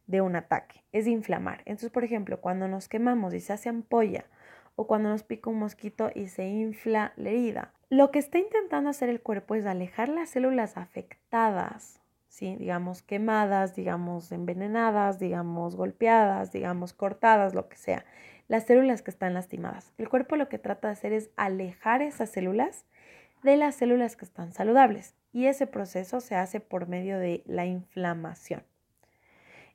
de 0.08 0.22
un 0.22 0.36
ataque, 0.36 0.84
es 0.92 1.08
inflamar. 1.08 1.62
Entonces, 1.66 1.90
por 1.90 2.04
ejemplo, 2.04 2.42
cuando 2.42 2.68
nos 2.68 2.88
quemamos 2.88 3.34
y 3.34 3.40
se 3.40 3.54
hace 3.54 3.70
ampolla 3.70 4.26
o 4.76 4.88
cuando 4.88 5.10
nos 5.10 5.24
pica 5.24 5.50
un 5.50 5.60
mosquito 5.60 6.12
y 6.14 6.28
se 6.28 6.48
infla 6.48 7.14
la 7.16 7.30
herida, 7.30 7.74
lo 7.90 8.12
que 8.12 8.20
está 8.20 8.38
intentando 8.38 8.90
hacer 8.90 9.10
el 9.10 9.22
cuerpo 9.22 9.56
es 9.56 9.66
alejar 9.66 10.10
las 10.10 10.30
células 10.30 10.78
afectadas, 10.78 12.00
¿sí? 12.28 12.56
digamos 12.58 13.02
quemadas, 13.02 13.76
digamos 13.76 14.32
envenenadas, 14.32 15.20
digamos 15.20 15.76
golpeadas, 15.76 16.52
digamos 16.52 16.94
cortadas, 16.94 17.54
lo 17.54 17.68
que 17.68 17.78
sea, 17.78 18.06
las 18.48 18.66
células 18.66 19.02
que 19.02 19.12
están 19.12 19.34
lastimadas. 19.34 19.94
El 19.98 20.10
cuerpo 20.10 20.36
lo 20.36 20.50
que 20.50 20.60
trata 20.60 20.88
de 20.88 20.94
hacer 20.94 21.14
es 21.14 21.30
alejar 21.36 22.02
esas 22.02 22.30
células 22.30 22.86
de 23.44 23.58
las 23.58 23.76
células 23.76 24.16
que 24.16 24.26
están 24.26 24.54
saludables 24.54 25.16
y 25.34 25.46
ese 25.46 25.68
proceso 25.68 26.22
se 26.22 26.36
hace 26.36 26.60
por 26.60 26.88
medio 26.88 27.20
de 27.20 27.44
la 27.46 27.66
inflamación. 27.66 28.64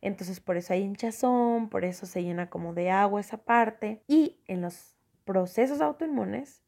Entonces 0.01 0.41
por 0.41 0.57
eso 0.57 0.73
hay 0.73 0.83
hinchazón, 0.83 1.69
por 1.69 1.85
eso 1.85 2.07
se 2.07 2.23
llena 2.23 2.51
como 2.51 2.75
de 2.75 2.91
agua 2.91 3.21
esa 3.21 3.39
parte 3.39 4.03
y 4.07 4.39
en 4.47 4.61
los 4.61 4.95
procesos 5.25 5.81
autoinmunes, 5.81 6.63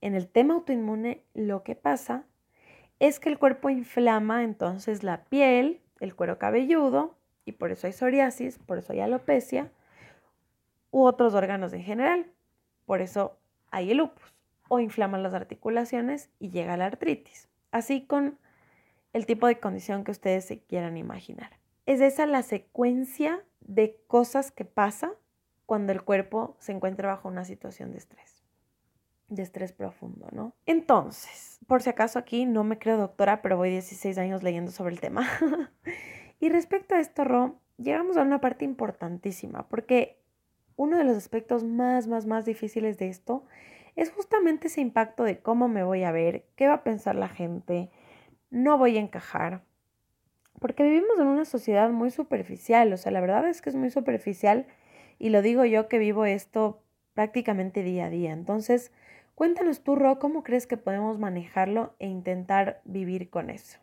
en 0.00 0.14
el 0.14 0.28
tema 0.28 0.54
autoinmune 0.54 1.24
lo 1.34 1.64
que 1.64 1.74
pasa 1.74 2.24
es 3.00 3.18
que 3.20 3.28
el 3.28 3.38
cuerpo 3.38 3.70
inflama 3.70 4.44
entonces 4.44 5.02
la 5.02 5.24
piel, 5.24 5.80
el 6.00 6.14
cuero 6.14 6.38
cabelludo 6.38 7.16
y 7.44 7.52
por 7.52 7.72
eso 7.72 7.86
hay 7.86 7.92
psoriasis, 7.92 8.58
por 8.58 8.78
eso 8.78 8.92
hay 8.92 9.00
alopecia 9.00 9.72
u 10.90 11.04
otros 11.04 11.34
órganos 11.34 11.72
en 11.72 11.82
general. 11.82 12.26
Por 12.86 13.00
eso 13.00 13.38
hay 13.70 13.90
el 13.90 13.98
lupus 13.98 14.34
o 14.68 14.80
inflaman 14.80 15.22
las 15.22 15.34
articulaciones 15.34 16.30
y 16.38 16.50
llega 16.50 16.76
la 16.76 16.86
artritis. 16.86 17.48
Así 17.70 18.06
con 18.06 18.38
el 19.12 19.26
tipo 19.26 19.46
de 19.46 19.58
condición 19.58 20.04
que 20.04 20.10
ustedes 20.10 20.44
se 20.44 20.60
quieran 20.60 20.96
imaginar. 20.96 21.58
es 21.86 22.00
esa 22.00 22.26
la 22.26 22.42
secuencia 22.42 23.42
de 23.60 24.00
cosas 24.06 24.50
que 24.50 24.64
pasa 24.64 25.12
cuando 25.66 25.92
el 25.92 26.02
cuerpo 26.02 26.56
se 26.60 26.72
encuentra 26.72 27.08
bajo 27.08 27.28
una 27.28 27.44
situación 27.44 27.92
de 27.92 27.98
estrés, 27.98 28.42
de 29.28 29.42
estrés 29.42 29.72
profundo, 29.72 30.28
¿no? 30.32 30.54
Entonces, 30.66 31.58
por 31.66 31.82
si 31.82 31.90
acaso 31.90 32.18
aquí 32.18 32.46
no 32.46 32.64
me 32.64 32.78
creo 32.78 32.96
doctora, 32.96 33.42
pero 33.42 33.56
voy 33.56 33.70
16 33.70 34.16
años 34.18 34.42
leyendo 34.42 34.70
sobre 34.70 34.94
el 34.94 35.00
tema. 35.00 35.28
y 36.40 36.48
respecto 36.48 36.94
a 36.94 37.00
esto, 37.00 37.24
Ro, 37.24 37.60
llegamos 37.76 38.16
a 38.16 38.22
una 38.22 38.40
parte 38.40 38.64
importantísima, 38.64 39.68
porque 39.68 40.22
uno 40.76 40.96
de 40.96 41.04
los 41.04 41.16
aspectos 41.16 41.64
más, 41.64 42.06
más, 42.06 42.24
más 42.24 42.44
difíciles 42.44 42.98
de 42.98 43.08
esto 43.08 43.44
es 43.98 44.12
justamente 44.12 44.68
ese 44.68 44.80
impacto 44.80 45.24
de 45.24 45.40
cómo 45.40 45.66
me 45.66 45.82
voy 45.82 46.04
a 46.04 46.12
ver, 46.12 46.44
qué 46.54 46.68
va 46.68 46.74
a 46.74 46.84
pensar 46.84 47.16
la 47.16 47.28
gente, 47.28 47.90
no 48.48 48.78
voy 48.78 48.96
a 48.96 49.00
encajar. 49.00 49.64
Porque 50.60 50.84
vivimos 50.84 51.18
en 51.18 51.26
una 51.26 51.44
sociedad 51.44 51.90
muy 51.90 52.12
superficial, 52.12 52.92
o 52.92 52.96
sea, 52.96 53.10
la 53.10 53.20
verdad 53.20 53.48
es 53.48 53.60
que 53.60 53.70
es 53.70 53.76
muy 53.76 53.90
superficial 53.90 54.66
y 55.18 55.30
lo 55.30 55.42
digo 55.42 55.64
yo 55.64 55.88
que 55.88 55.98
vivo 55.98 56.26
esto 56.26 56.80
prácticamente 57.14 57.82
día 57.82 58.06
a 58.06 58.10
día. 58.10 58.32
Entonces, 58.32 58.92
cuéntanos 59.34 59.82
tú, 59.82 59.96
Ro, 59.96 60.20
¿cómo 60.20 60.44
crees 60.44 60.68
que 60.68 60.76
podemos 60.76 61.18
manejarlo 61.18 61.96
e 61.98 62.06
intentar 62.06 62.80
vivir 62.84 63.30
con 63.30 63.50
eso? 63.50 63.80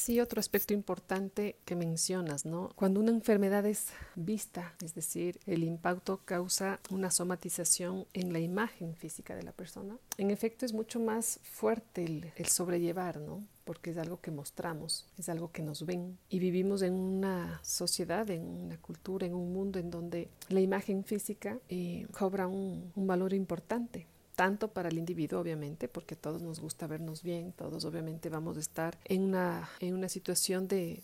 Sí, 0.00 0.18
otro 0.18 0.40
aspecto 0.40 0.72
importante 0.72 1.56
que 1.66 1.76
mencionas, 1.76 2.46
¿no? 2.46 2.70
Cuando 2.74 3.00
una 3.00 3.10
enfermedad 3.10 3.66
es 3.66 3.88
vista, 4.16 4.74
es 4.82 4.94
decir, 4.94 5.38
el 5.44 5.62
impacto 5.62 6.22
causa 6.24 6.80
una 6.88 7.10
somatización 7.10 8.06
en 8.14 8.32
la 8.32 8.38
imagen 8.38 8.96
física 8.96 9.36
de 9.36 9.42
la 9.42 9.52
persona, 9.52 9.98
en 10.16 10.30
efecto 10.30 10.64
es 10.64 10.72
mucho 10.72 11.00
más 11.00 11.38
fuerte 11.42 12.02
el, 12.04 12.32
el 12.34 12.46
sobrellevar, 12.46 13.20
¿no? 13.20 13.44
porque 13.64 13.90
es 13.90 13.98
algo 13.98 14.22
que 14.22 14.30
mostramos, 14.30 15.06
es 15.18 15.28
algo 15.28 15.52
que 15.52 15.62
nos 15.62 15.84
ven 15.84 16.16
y 16.30 16.38
vivimos 16.38 16.80
en 16.80 16.94
una 16.94 17.60
sociedad, 17.62 18.30
en 18.30 18.42
una 18.42 18.78
cultura, 18.78 19.26
en 19.26 19.34
un 19.34 19.52
mundo 19.52 19.78
en 19.78 19.90
donde 19.90 20.30
la 20.48 20.60
imagen 20.60 21.04
física 21.04 21.58
eh, 21.68 22.06
cobra 22.10 22.46
un, 22.46 22.90
un 22.96 23.06
valor 23.06 23.34
importante 23.34 24.06
tanto 24.40 24.68
para 24.68 24.88
el 24.88 24.96
individuo, 24.96 25.38
obviamente, 25.38 25.86
porque 25.86 26.14
a 26.14 26.16
todos 26.16 26.40
nos 26.40 26.60
gusta 26.60 26.86
vernos 26.86 27.22
bien, 27.22 27.52
todos 27.52 27.84
obviamente 27.84 28.30
vamos 28.30 28.56
a 28.56 28.60
estar 28.60 28.96
en 29.04 29.20
una, 29.20 29.68
en 29.80 29.92
una 29.92 30.08
situación 30.08 30.66
de 30.66 31.02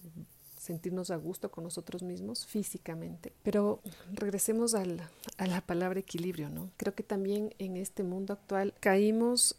sentirnos 0.58 1.10
a 1.10 1.16
gusto 1.16 1.50
con 1.50 1.62
nosotros 1.64 2.02
mismos 2.02 2.46
físicamente. 2.46 3.34
Pero 3.42 3.82
regresemos 4.10 4.74
al, 4.74 5.02
a 5.36 5.46
la 5.46 5.60
palabra 5.60 6.00
equilibrio, 6.00 6.48
¿no? 6.48 6.70
Creo 6.78 6.94
que 6.94 7.02
también 7.02 7.52
en 7.58 7.76
este 7.76 8.04
mundo 8.04 8.32
actual 8.32 8.72
caímos 8.80 9.56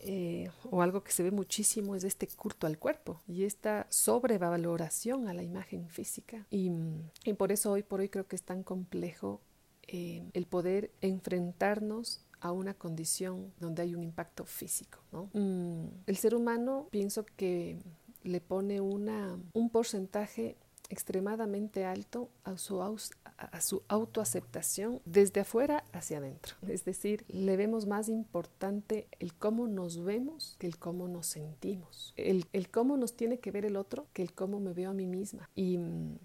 eh, 0.00 0.50
o 0.70 0.80
algo 0.80 1.04
que 1.04 1.12
se 1.12 1.22
ve 1.22 1.30
muchísimo 1.30 1.94
es 1.94 2.04
este 2.04 2.26
culto 2.26 2.66
al 2.66 2.78
cuerpo 2.78 3.20
y 3.28 3.44
esta 3.44 3.86
sobrevaloración 3.90 5.28
a 5.28 5.34
la 5.34 5.42
imagen 5.42 5.90
física. 5.90 6.46
Y, 6.50 6.70
y 7.26 7.34
por 7.34 7.52
eso 7.52 7.70
hoy 7.70 7.82
por 7.82 8.00
hoy 8.00 8.08
creo 8.08 8.26
que 8.26 8.36
es 8.36 8.44
tan 8.44 8.62
complejo 8.62 9.42
eh, 9.88 10.22
el 10.32 10.46
poder 10.46 10.90
enfrentarnos 11.02 12.22
a 12.40 12.52
una 12.52 12.74
condición 12.74 13.52
donde 13.58 13.82
hay 13.82 13.94
un 13.94 14.02
impacto 14.02 14.44
físico. 14.44 14.98
¿no? 15.12 15.30
Mm, 15.32 15.86
el 16.06 16.16
ser 16.16 16.34
humano 16.34 16.88
pienso 16.90 17.24
que 17.36 17.78
le 18.22 18.40
pone 18.40 18.80
una, 18.80 19.38
un 19.52 19.70
porcentaje 19.70 20.56
extremadamente 20.90 21.84
alto 21.84 22.28
a 22.44 22.58
su, 22.58 22.82
a 22.82 23.60
su 23.60 23.82
autoaceptación 23.88 25.00
desde 25.06 25.40
afuera 25.40 25.84
hacia 25.92 26.18
adentro. 26.18 26.56
Es 26.68 26.84
decir, 26.84 27.24
le 27.28 27.56
vemos 27.56 27.86
más 27.86 28.08
importante 28.08 29.08
el 29.18 29.32
cómo 29.34 29.68
nos 29.68 30.04
vemos 30.04 30.56
que 30.58 30.66
el 30.66 30.78
cómo 30.78 31.08
nos 31.08 31.26
sentimos. 31.26 32.12
El, 32.16 32.44
cómo 32.70 32.96
nos 32.96 33.14
tiene 33.14 33.38
que 33.38 33.50
ver 33.50 33.64
el 33.64 33.76
otro 33.76 34.06
que 34.12 34.22
el 34.22 34.32
cómo 34.34 34.60
me 34.60 34.72
veo 34.72 34.90
a 34.90 34.94
mí 34.94 35.06
misma. 35.06 35.48
Y, 35.54 35.78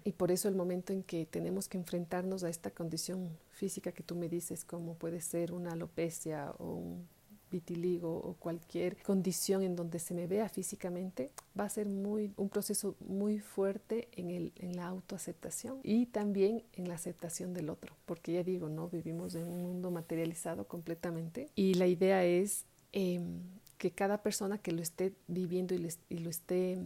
y 0.04 0.12
por 0.12 0.30
eso 0.30 0.48
el 0.48 0.54
momento 0.54 0.92
en 0.92 1.02
que 1.02 1.24
tenemos 1.24 1.68
que 1.68 1.78
enfrentarnos 1.78 2.44
a 2.44 2.50
esta 2.50 2.70
condición 2.70 3.30
física 3.52 3.92
que 3.92 4.02
tú 4.02 4.16
me 4.16 4.28
dices, 4.28 4.64
como 4.64 4.94
puede 4.94 5.20
ser 5.20 5.52
una 5.52 5.72
alopecia 5.72 6.52
o 6.58 6.74
un 6.74 7.15
vitiligo 7.50 8.16
o 8.16 8.34
cualquier 8.34 8.96
condición 9.02 9.62
en 9.62 9.76
donde 9.76 9.98
se 9.98 10.14
me 10.14 10.26
vea 10.26 10.48
físicamente, 10.48 11.30
va 11.58 11.64
a 11.64 11.68
ser 11.68 11.86
muy, 11.86 12.32
un 12.36 12.48
proceso 12.48 12.96
muy 13.00 13.38
fuerte 13.38 14.08
en, 14.12 14.30
el, 14.30 14.52
en 14.56 14.76
la 14.76 14.86
autoaceptación 14.86 15.80
y 15.82 16.06
también 16.06 16.62
en 16.74 16.88
la 16.88 16.94
aceptación 16.94 17.54
del 17.54 17.70
otro, 17.70 17.94
porque 18.04 18.32
ya 18.32 18.42
digo, 18.42 18.68
no 18.68 18.88
vivimos 18.88 19.34
en 19.34 19.48
un 19.48 19.62
mundo 19.62 19.90
materializado 19.90 20.66
completamente 20.66 21.48
y 21.54 21.74
la 21.74 21.86
idea 21.86 22.24
es 22.24 22.64
em, 22.92 23.40
que 23.78 23.90
cada 23.90 24.22
persona 24.22 24.58
que 24.58 24.72
lo 24.72 24.82
esté 24.82 25.12
viviendo 25.28 25.74
y, 25.74 25.88
y 26.08 26.18
lo 26.18 26.30
esté 26.30 26.78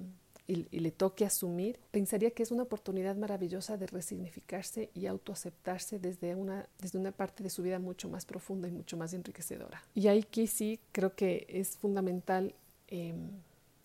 y, 0.50 0.80
le 0.80 0.90
toque 0.90 1.24
asumir, 1.24 1.78
pensaría 1.90 2.30
que 2.32 2.42
es 2.42 2.50
una 2.50 2.64
oportunidad 2.64 3.16
maravillosa 3.16 3.76
de 3.76 3.86
resignificarse 3.86 4.90
y 4.94 5.06
autoaceptarse 5.06 5.98
desde 5.98 6.34
una, 6.34 6.68
desde 6.80 6.98
una 6.98 7.12
parte 7.12 7.42
de 7.42 7.50
su 7.50 7.62
vida 7.62 7.78
mucho 7.78 8.08
más 8.08 8.24
profunda 8.24 8.68
y 8.68 8.72
mucho 8.72 8.96
más 8.96 9.12
enriquecedora. 9.12 9.82
Y 9.94 10.08
ahí 10.08 10.22
que 10.24 10.46
sí 10.46 10.80
creo 10.92 11.14
que 11.14 11.46
es 11.48 11.76
fundamental 11.76 12.54
em, 12.88 13.30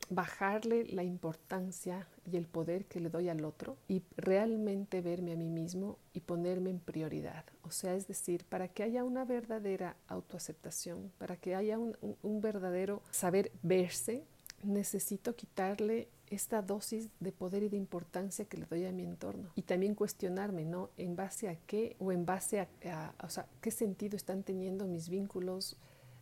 bajarle 0.09 0.85
la 0.85 1.03
importancia 1.03 2.07
y 2.31 2.37
el 2.37 2.47
poder 2.47 2.85
que 2.85 2.99
le 2.99 3.09
doy 3.09 3.29
al 3.29 3.43
otro 3.45 3.77
y 3.87 4.01
realmente 4.17 5.01
verme 5.01 5.33
a 5.33 5.35
mí 5.35 5.49
mismo 5.49 5.97
y 6.13 6.21
ponerme 6.21 6.71
en 6.71 6.79
prioridad. 6.79 7.45
O 7.63 7.71
sea, 7.71 7.95
es 7.95 8.07
decir, 8.07 8.45
para 8.45 8.67
que 8.67 8.83
haya 8.83 9.03
una 9.03 9.25
verdadera 9.25 9.95
autoaceptación, 10.07 11.11
para 11.17 11.37
que 11.37 11.55
haya 11.55 11.77
un, 11.77 11.95
un 12.01 12.41
verdadero 12.41 13.01
saber 13.11 13.51
verse, 13.61 14.23
necesito 14.63 15.35
quitarle 15.35 16.07
esta 16.29 16.61
dosis 16.61 17.09
de 17.19 17.31
poder 17.31 17.63
y 17.63 17.69
de 17.69 17.77
importancia 17.77 18.45
que 18.45 18.57
le 18.57 18.65
doy 18.65 18.85
a 18.85 18.91
mi 18.91 19.03
entorno. 19.03 19.49
Y 19.55 19.63
también 19.63 19.95
cuestionarme, 19.95 20.65
¿no? 20.65 20.89
¿En 20.97 21.15
base 21.15 21.49
a 21.49 21.55
qué 21.55 21.95
o 21.99 22.11
en 22.11 22.25
base 22.25 22.59
a, 22.61 23.13
o 23.23 23.29
sea, 23.29 23.47
qué 23.61 23.71
sentido 23.71 24.15
están 24.15 24.43
teniendo 24.43 24.85
mis 24.85 25.09
vínculos, 25.09 25.77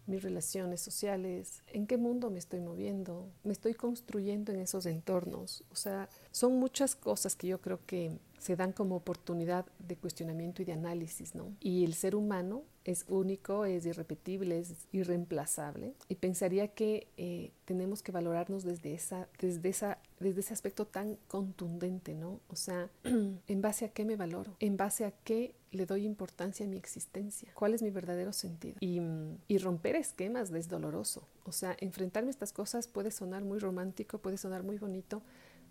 mis 0.05 0.21
relaciones 0.21 0.81
sociales, 0.81 1.63
en 1.67 1.87
qué 1.87 1.97
mundo 1.97 2.29
me 2.29 2.39
estoy 2.39 2.59
moviendo, 2.59 3.29
me 3.43 3.53
estoy 3.53 3.73
construyendo 3.73 4.51
en 4.51 4.59
esos 4.59 4.85
entornos. 4.85 5.63
O 5.71 5.75
sea, 5.75 6.09
son 6.31 6.57
muchas 6.57 6.95
cosas 6.95 7.35
que 7.35 7.47
yo 7.47 7.61
creo 7.61 7.79
que 7.85 8.17
se 8.37 8.57
dan 8.57 8.73
como 8.73 8.97
oportunidad 8.97 9.65
de 9.79 9.95
cuestionamiento 9.95 10.61
y 10.61 10.65
de 10.65 10.73
análisis, 10.73 11.33
¿no? 11.33 11.53
Y 11.61 11.85
el 11.85 11.93
ser 11.93 12.15
humano 12.15 12.63
es 12.83 13.05
único, 13.07 13.63
es 13.63 13.85
irrepetible, 13.85 14.59
es 14.59 14.73
irreemplazable. 14.91 15.93
Y 16.09 16.15
pensaría 16.15 16.67
que 16.67 17.07
eh, 17.15 17.51
tenemos 17.63 18.03
que 18.03 18.11
valorarnos 18.11 18.63
desde, 18.65 18.93
esa, 18.93 19.29
desde, 19.39 19.69
esa, 19.69 19.97
desde 20.19 20.41
ese 20.41 20.53
aspecto 20.53 20.85
tan 20.85 21.17
contundente, 21.29 22.13
¿no? 22.13 22.41
O 22.49 22.57
sea, 22.57 22.89
¿en 23.03 23.61
base 23.61 23.85
a 23.85 23.89
qué 23.89 24.03
me 24.03 24.17
valoro? 24.17 24.57
¿En 24.59 24.75
base 24.75 25.05
a 25.05 25.11
qué 25.11 25.55
le 25.73 25.85
doy 25.85 26.05
importancia 26.05 26.65
a 26.65 26.69
mi 26.69 26.77
existencia? 26.77 27.51
¿Cuál 27.53 27.73
es 27.73 27.81
mi 27.81 27.89
verdadero 27.89 28.33
sentido? 28.33 28.77
Y, 28.79 29.01
y 29.47 29.57
romper 29.57 29.95
esquemas 29.95 30.51
es 30.51 30.69
doloroso. 30.69 31.27
O 31.43 31.51
sea, 31.51 31.75
enfrentarme 31.79 32.29
a 32.29 32.31
estas 32.31 32.53
cosas 32.53 32.87
puede 32.87 33.11
sonar 33.11 33.43
muy 33.43 33.59
romántico, 33.59 34.19
puede 34.19 34.37
sonar 34.37 34.63
muy 34.63 34.77
bonito, 34.77 35.21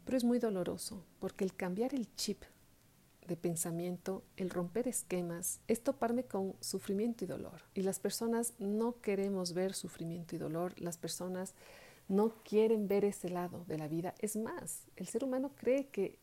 pero 0.04 0.16
es 0.16 0.24
muy 0.24 0.38
doloroso, 0.38 1.04
porque 1.20 1.44
el 1.44 1.54
cambiar 1.54 1.94
el 1.94 2.14
chip 2.16 2.42
de 3.26 3.36
pensamiento, 3.36 4.24
el 4.36 4.50
romper 4.50 4.88
esquemas, 4.88 5.60
es 5.68 5.82
toparme 5.82 6.24
con 6.24 6.54
sufrimiento 6.60 7.24
y 7.24 7.28
dolor. 7.28 7.62
Y 7.74 7.82
las 7.82 8.00
personas 8.00 8.54
no 8.58 9.00
queremos 9.00 9.54
ver 9.54 9.74
sufrimiento 9.74 10.34
y 10.34 10.38
dolor, 10.38 10.78
las 10.80 10.96
personas 10.96 11.54
no 12.08 12.34
quieren 12.42 12.88
ver 12.88 13.04
ese 13.04 13.28
lado 13.28 13.64
de 13.66 13.78
la 13.78 13.88
vida. 13.88 14.14
Es 14.18 14.36
más, 14.36 14.82
el 14.96 15.06
ser 15.06 15.24
humano 15.24 15.52
cree 15.56 15.86
que 15.86 16.18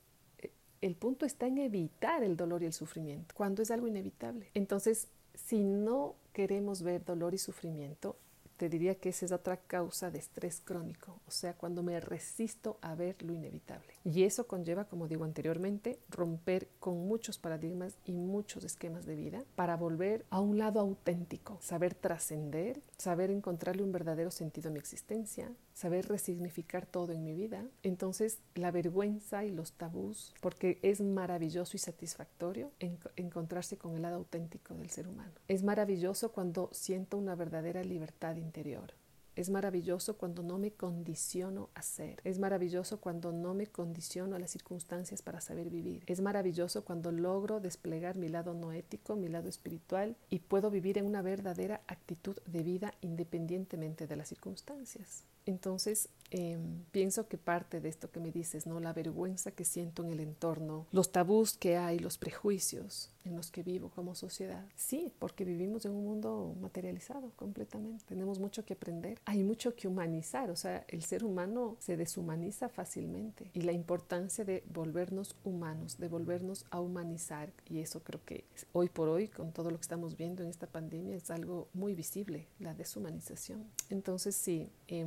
el 0.81 0.95
punto 0.95 1.25
está 1.25 1.47
en 1.47 1.57
evitar 1.57 2.23
el 2.23 2.37
dolor 2.37 2.63
y 2.63 2.65
el 2.65 2.73
sufrimiento, 2.73 3.35
cuando 3.35 3.61
es 3.61 3.71
algo 3.71 3.87
inevitable. 3.87 4.49
Entonces, 4.53 5.07
si 5.35 5.63
no 5.63 6.15
queremos 6.33 6.81
ver 6.81 7.03
dolor 7.03 7.33
y 7.33 7.37
sufrimiento, 7.37 8.17
te 8.59 8.67
diría 8.67 8.95
que 8.95 9.07
esa 9.07 9.25
es 9.25 9.31
otra 9.31 9.55
causa 9.55 10.11
de 10.11 10.19
estrés 10.19 10.61
crónico, 10.63 11.21
o 11.25 11.31
sea, 11.31 11.53
cuando 11.53 11.81
me 11.81 11.97
resisto 12.01 12.77
a 12.81 12.93
ver 12.93 13.23
lo 13.23 13.33
inevitable. 13.33 13.93
Y 14.03 14.23
eso 14.23 14.47
conlleva, 14.47 14.83
como 14.83 15.07
digo 15.07 15.23
anteriormente, 15.23 15.97
romper 16.09 16.67
con 16.81 17.07
muchos 17.07 17.37
paradigmas 17.37 17.95
y 18.05 18.11
muchos 18.11 18.65
esquemas 18.65 19.05
de 19.05 19.15
vida 19.15 19.45
para 19.55 19.77
volver 19.77 20.25
a 20.29 20.41
un 20.41 20.57
lado 20.57 20.81
auténtico, 20.81 21.57
saber 21.61 21.95
trascender, 21.95 22.81
saber 22.97 23.31
encontrarle 23.31 23.81
un 23.81 23.93
verdadero 23.93 24.29
sentido 24.29 24.69
a 24.69 24.73
mi 24.73 24.79
existencia, 24.79 25.49
saber 25.73 26.09
resignificar 26.09 26.85
todo 26.85 27.13
en 27.13 27.23
mi 27.23 27.33
vida. 27.33 27.63
Entonces, 27.83 28.39
la 28.55 28.71
vergüenza 28.71 29.45
y 29.45 29.51
los 29.51 29.71
tabús, 29.71 30.33
porque 30.41 30.79
es 30.81 30.99
maravilloso 30.99 31.77
y 31.77 31.79
satisfactorio 31.79 32.71
encontrarse 33.15 33.77
con 33.77 33.95
el 33.95 34.01
lado 34.01 34.17
auténtico 34.17 34.73
del 34.73 34.89
ser 34.89 35.07
humano. 35.07 35.31
Es 35.47 35.63
maravilloso 35.63 36.33
cuando 36.33 36.69
siento 36.73 37.15
una 37.15 37.35
verdadera 37.35 37.81
libertad 37.85 38.35
interior. 38.49 38.98
Es 39.39 39.49
maravilloso 39.49 40.17
cuando 40.17 40.43
no 40.43 40.57
me 40.57 40.71
condiciono 40.71 41.69
a 41.73 41.81
ser. 41.81 42.19
Es 42.25 42.39
maravilloso 42.39 42.99
cuando 42.99 43.31
no 43.31 43.53
me 43.53 43.67
condiciono 43.67 44.35
a 44.35 44.39
las 44.39 44.51
circunstancias 44.51 45.21
para 45.21 45.39
saber 45.39 45.69
vivir. 45.69 46.03
Es 46.07 46.19
maravilloso 46.19 46.83
cuando 46.83 47.13
logro 47.13 47.61
desplegar 47.61 48.17
mi 48.17 48.27
lado 48.27 48.53
no 48.53 48.73
ético, 48.73 49.15
mi 49.15 49.29
lado 49.29 49.47
espiritual 49.47 50.17
y 50.29 50.39
puedo 50.39 50.69
vivir 50.69 50.97
en 50.97 51.05
una 51.05 51.21
verdadera 51.21 51.79
actitud 51.87 52.35
de 52.47 52.63
vida 52.63 52.93
independientemente 52.99 54.07
de 54.07 54.17
las 54.17 54.27
circunstancias. 54.27 55.23
Entonces, 55.45 56.09
Em, 56.31 56.83
pienso 56.91 57.27
que 57.27 57.39
parte 57.39 57.81
de 57.81 57.89
esto 57.89 58.11
que 58.11 58.19
me 58.19 58.31
dices, 58.31 58.67
¿no? 58.67 58.79
La 58.79 58.93
vergüenza 58.93 59.51
que 59.51 59.65
siento 59.65 60.03
en 60.03 60.11
el 60.11 60.19
entorno, 60.19 60.85
los 60.91 61.11
tabús 61.11 61.57
que 61.57 61.75
hay, 61.75 61.97
los 61.97 62.19
prejuicios 62.19 63.09
en 63.25 63.35
los 63.35 63.49
que 63.49 63.63
vivo 63.63 63.89
como 63.89 64.13
sociedad. 64.13 64.63
Sí, 64.75 65.11
porque 65.17 65.43
vivimos 65.43 65.85
en 65.85 65.91
un 65.91 66.05
mundo 66.05 66.55
materializado 66.61 67.31
completamente. 67.35 68.05
Tenemos 68.07 68.39
mucho 68.39 68.63
que 68.63 68.73
aprender. 68.73 69.19
Hay 69.29 69.43
mucho 69.43 69.75
que 69.75 69.87
humanizar. 69.87 70.49
O 70.49 70.55
sea, 70.55 70.83
el 70.87 71.03
ser 71.03 71.23
humano 71.23 71.77
se 71.79 71.95
deshumaniza 71.95 72.67
fácilmente. 72.67 73.51
Y 73.53 73.61
la 73.61 73.73
importancia 73.73 74.43
de 74.43 74.63
volvernos 74.73 75.35
humanos, 75.43 75.99
de 75.99 76.07
volvernos 76.07 76.65
a 76.71 76.79
humanizar. 76.79 77.53
Y 77.69 77.77
eso 77.77 78.03
creo 78.03 78.25
que 78.25 78.45
hoy 78.71 78.89
por 78.89 79.07
hoy, 79.07 79.27
con 79.27 79.51
todo 79.51 79.69
lo 79.69 79.77
que 79.77 79.83
estamos 79.83 80.17
viendo 80.17 80.41
en 80.41 80.49
esta 80.49 80.65
pandemia, 80.65 81.15
es 81.15 81.29
algo 81.29 81.67
muy 81.73 81.93
visible, 81.93 82.47
la 82.57 82.73
deshumanización. 82.73 83.69
Entonces, 83.91 84.35
sí. 84.35 84.71
Eh, 84.87 85.05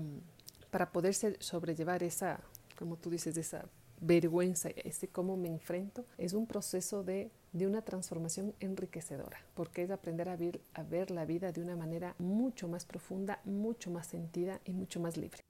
para 0.71 0.93
poderse 0.93 1.37
sobrellevar 1.41 2.05
esa, 2.05 2.39
como 2.79 2.97
tú 2.97 3.11
dices, 3.11 3.37
esa 3.37 3.67
vergüenza, 4.01 4.69
ese 4.85 5.09
cómo 5.09 5.37
me 5.37 5.49
enfrento, 5.49 6.07
es 6.17 6.33
un 6.33 6.47
proceso 6.47 7.03
de, 7.03 7.33
de, 7.53 7.67
una 7.67 7.83
transformación 7.83 8.55
enriquecedora, 8.61 9.39
porque 9.55 9.83
es 9.83 9.91
aprender 9.91 10.29
a 10.29 10.37
ver, 10.37 10.61
a 10.75 10.83
ver 10.83 11.11
la 11.11 11.25
vida 11.25 11.53
de 11.53 11.61
una 11.61 11.77
manera 11.77 12.15
mucho 12.19 12.69
más 12.69 12.85
profunda, 12.85 13.41
mucho 13.45 13.91
más 13.91 14.07
sentida 14.07 14.61
y 14.65 14.73
mucho 14.73 15.01
más 15.01 15.17
libre. 15.17 15.43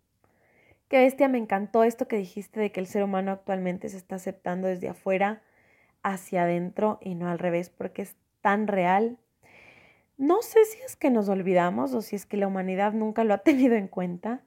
Qué 0.89 0.99
bestia, 0.99 1.29
me 1.29 1.39
encantó 1.39 1.85
esto 1.85 2.09
que 2.09 2.17
dijiste 2.17 2.61
de 2.61 2.71
que 2.71 2.81
el 2.81 2.87
ser 2.87 3.03
humano 3.03 3.31
actualmente 3.31 3.89
se 3.89 3.97
está 3.97 4.17
aceptando 4.17 4.69
desde 4.69 4.89
afuera 4.89 5.43
hacia 6.03 6.43
adentro 6.43 6.99
y 7.01 7.15
no 7.15 7.29
al 7.29 7.39
revés, 7.39 7.71
porque 7.71 8.03
es 8.03 8.15
tan 8.41 8.67
real. 8.67 9.17
No 10.19 10.43
sé 10.43 10.65
si 10.67 10.83
es 10.83 10.97
que 10.97 11.11
nos 11.11 11.29
olvidamos 11.29 11.95
o 11.95 12.03
si 12.03 12.17
es 12.17 12.27
que 12.27 12.37
la 12.37 12.47
humanidad 12.47 12.93
nunca 12.93 13.25
lo 13.25 13.35
ha 13.35 13.39
tenido 13.45 13.75
en 13.75 13.89
cuenta, 13.89 14.43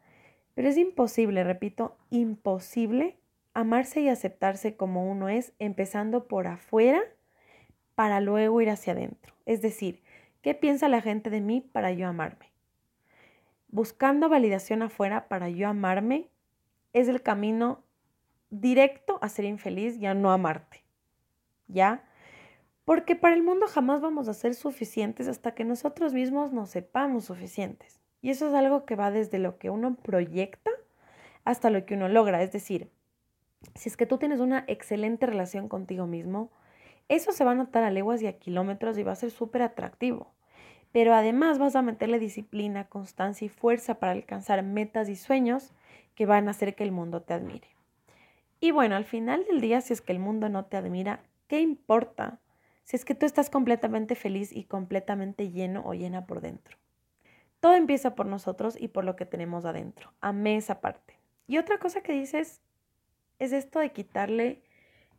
pero 0.53 0.69
es 0.69 0.77
imposible, 0.77 1.43
repito, 1.43 1.97
imposible 2.11 3.17
amarse 3.55 4.01
y 4.01 4.09
aceptarse 4.09 4.75
como 4.75 5.09
uno 5.09 5.29
es, 5.29 5.53
empezando 5.57 6.27
por 6.27 6.45
afuera 6.45 7.01
para 7.95 8.19
luego 8.19 8.61
ir 8.61 8.69
hacia 8.69 8.93
adentro. 8.93 9.33
Es 9.45 9.61
decir, 9.61 10.03
¿qué 10.41 10.53
piensa 10.53 10.89
la 10.89 11.01
gente 11.01 11.29
de 11.29 11.41
mí 11.41 11.61
para 11.61 11.91
yo 11.91 12.07
amarme? 12.07 12.51
Buscando 13.69 14.29
validación 14.29 14.81
afuera 14.81 15.27
para 15.27 15.49
yo 15.49 15.67
amarme 15.67 16.29
es 16.93 17.07
el 17.07 17.21
camino 17.21 17.83
directo 18.49 19.19
a 19.21 19.29
ser 19.29 19.45
infeliz 19.45 19.97
y 19.97 20.05
a 20.05 20.13
no 20.13 20.31
amarte. 20.31 20.83
¿Ya? 21.67 22.03
Porque 22.85 23.15
para 23.15 23.35
el 23.35 23.43
mundo 23.43 23.65
jamás 23.67 24.01
vamos 24.01 24.27
a 24.27 24.33
ser 24.33 24.53
suficientes 24.53 25.27
hasta 25.27 25.55
que 25.55 25.65
nosotros 25.65 26.13
mismos 26.13 26.53
nos 26.53 26.69
sepamos 26.69 27.25
suficientes. 27.25 27.99
Y 28.21 28.29
eso 28.29 28.47
es 28.47 28.53
algo 28.53 28.85
que 28.85 28.95
va 28.95 29.11
desde 29.11 29.39
lo 29.39 29.57
que 29.57 29.69
uno 29.69 29.95
proyecta 29.95 30.71
hasta 31.43 31.69
lo 31.69 31.85
que 31.85 31.95
uno 31.95 32.07
logra. 32.07 32.43
Es 32.43 32.51
decir, 32.51 32.91
si 33.73 33.89
es 33.89 33.97
que 33.97 34.05
tú 34.05 34.17
tienes 34.17 34.39
una 34.39 34.63
excelente 34.67 35.25
relación 35.25 35.67
contigo 35.67 36.05
mismo, 36.05 36.51
eso 37.07 37.31
se 37.31 37.43
va 37.45 37.51
a 37.51 37.55
notar 37.55 37.83
a 37.83 37.91
leguas 37.91 38.21
y 38.21 38.27
a 38.27 38.37
kilómetros 38.37 38.97
y 38.97 39.03
va 39.03 39.11
a 39.11 39.15
ser 39.15 39.31
súper 39.31 39.61
atractivo. 39.61 40.33
Pero 40.91 41.13
además 41.13 41.59
vas 41.59 41.75
a 41.75 41.81
meterle 41.81 42.19
disciplina, 42.19 42.87
constancia 42.87 43.45
y 43.45 43.49
fuerza 43.49 43.99
para 43.99 44.13
alcanzar 44.13 44.63
metas 44.63 45.09
y 45.09 45.15
sueños 45.15 45.73
que 46.15 46.25
van 46.25 46.47
a 46.47 46.51
hacer 46.51 46.75
que 46.75 46.83
el 46.83 46.91
mundo 46.91 47.21
te 47.21 47.33
admire. 47.33 47.67
Y 48.59 48.71
bueno, 48.71 48.95
al 48.95 49.05
final 49.05 49.45
del 49.45 49.61
día, 49.61 49.81
si 49.81 49.93
es 49.93 50.01
que 50.01 50.13
el 50.13 50.19
mundo 50.19 50.49
no 50.49 50.65
te 50.65 50.77
admira, 50.77 51.21
¿qué 51.47 51.59
importa? 51.59 52.39
Si 52.83 52.95
es 52.95 53.03
que 53.03 53.15
tú 53.15 53.25
estás 53.25 53.49
completamente 53.49 54.15
feliz 54.15 54.51
y 54.51 54.63
completamente 54.63 55.51
lleno 55.51 55.83
o 55.85 55.93
llena 55.93 56.25
por 56.25 56.41
dentro. 56.41 56.77
Todo 57.59 57.75
empieza 57.75 58.15
por 58.15 58.27
nosotros 58.27 58.77
y 58.79 58.87
por 58.87 59.03
lo 59.03 59.15
que 59.15 59.25
tenemos 59.25 59.65
adentro. 59.65 60.13
Amé 60.21 60.55
esa 60.55 60.81
parte. 60.81 61.19
Y 61.47 61.57
otra 61.57 61.77
cosa 61.77 62.01
que 62.01 62.13
dices 62.13 62.61
es 63.39 63.51
esto 63.51 63.79
de 63.79 63.91
quitarle 63.91 64.61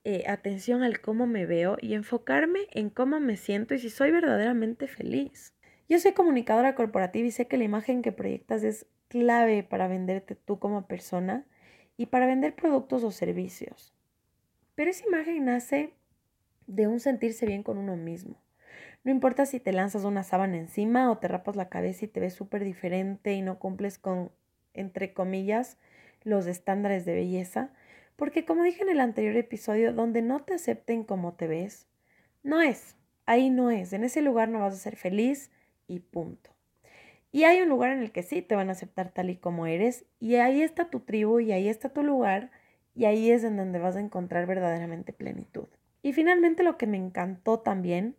eh, 0.08 0.22
atención 0.28 0.84
al 0.84 1.00
cómo 1.00 1.26
me 1.26 1.46
veo 1.46 1.78
y 1.80 1.94
enfocarme 1.94 2.60
en 2.70 2.90
cómo 2.90 3.18
me 3.18 3.36
siento 3.36 3.74
y 3.74 3.80
si 3.80 3.90
soy 3.90 4.12
verdaderamente 4.12 4.86
feliz. 4.86 5.52
Yo 5.88 5.98
soy 5.98 6.12
comunicadora 6.12 6.76
corporativa 6.76 7.26
y 7.26 7.32
sé 7.32 7.48
que 7.48 7.58
la 7.58 7.64
imagen 7.64 8.02
que 8.02 8.12
proyectas 8.12 8.62
es 8.62 8.86
clave 9.08 9.64
para 9.64 9.88
venderte 9.88 10.36
tú 10.36 10.60
como 10.60 10.86
persona 10.86 11.44
y 11.96 12.06
para 12.06 12.26
vender 12.26 12.54
productos 12.54 13.02
o 13.02 13.10
servicios. 13.10 13.92
Pero 14.76 14.92
esa 14.92 15.04
imagen 15.08 15.44
nace 15.44 15.92
de 16.68 16.86
un 16.86 17.00
sentirse 17.00 17.44
bien 17.44 17.64
con 17.64 17.76
uno 17.76 17.96
mismo. 17.96 18.40
No 19.02 19.10
importa 19.10 19.44
si 19.44 19.58
te 19.58 19.72
lanzas 19.72 20.04
una 20.04 20.22
sábana 20.22 20.56
encima 20.56 21.10
o 21.10 21.18
te 21.18 21.26
rapas 21.26 21.56
la 21.56 21.68
cabeza 21.68 22.04
y 22.04 22.08
te 22.08 22.20
ves 22.20 22.34
súper 22.34 22.62
diferente 22.62 23.32
y 23.32 23.42
no 23.42 23.58
cumples 23.58 23.98
con, 23.98 24.30
entre 24.72 25.12
comillas, 25.12 25.78
los 26.22 26.46
estándares 26.46 27.04
de 27.04 27.14
belleza, 27.14 27.72
porque 28.16 28.44
como 28.44 28.62
dije 28.62 28.82
en 28.82 28.88
el 28.88 29.00
anterior 29.00 29.36
episodio, 29.36 29.92
donde 29.92 30.22
no 30.22 30.42
te 30.42 30.54
acepten 30.54 31.04
como 31.04 31.34
te 31.34 31.46
ves, 31.46 31.86
no 32.42 32.62
es, 32.62 32.96
ahí 33.26 33.50
no 33.50 33.70
es, 33.70 33.92
en 33.92 34.04
ese 34.04 34.22
lugar 34.22 34.48
no 34.48 34.60
vas 34.60 34.74
a 34.74 34.78
ser 34.78 34.96
feliz 34.96 35.50
y 35.86 36.00
punto. 36.00 36.50
Y 37.32 37.44
hay 37.44 37.60
un 37.60 37.68
lugar 37.68 37.92
en 37.92 38.00
el 38.00 38.12
que 38.12 38.22
sí 38.22 38.40
te 38.40 38.56
van 38.56 38.70
a 38.70 38.72
aceptar 38.72 39.10
tal 39.12 39.30
y 39.30 39.36
como 39.36 39.66
eres, 39.66 40.06
y 40.18 40.36
ahí 40.36 40.62
está 40.62 40.88
tu 40.88 41.00
tribu 41.00 41.40
y 41.40 41.52
ahí 41.52 41.68
está 41.68 41.90
tu 41.90 42.02
lugar, 42.02 42.50
y 42.94 43.04
ahí 43.04 43.30
es 43.30 43.44
en 43.44 43.56
donde 43.56 43.78
vas 43.78 43.96
a 43.96 44.00
encontrar 44.00 44.46
verdaderamente 44.46 45.12
plenitud. 45.12 45.68
Y 46.02 46.12
finalmente 46.12 46.62
lo 46.62 46.78
que 46.78 46.86
me 46.86 46.96
encantó 46.96 47.60
también 47.60 48.16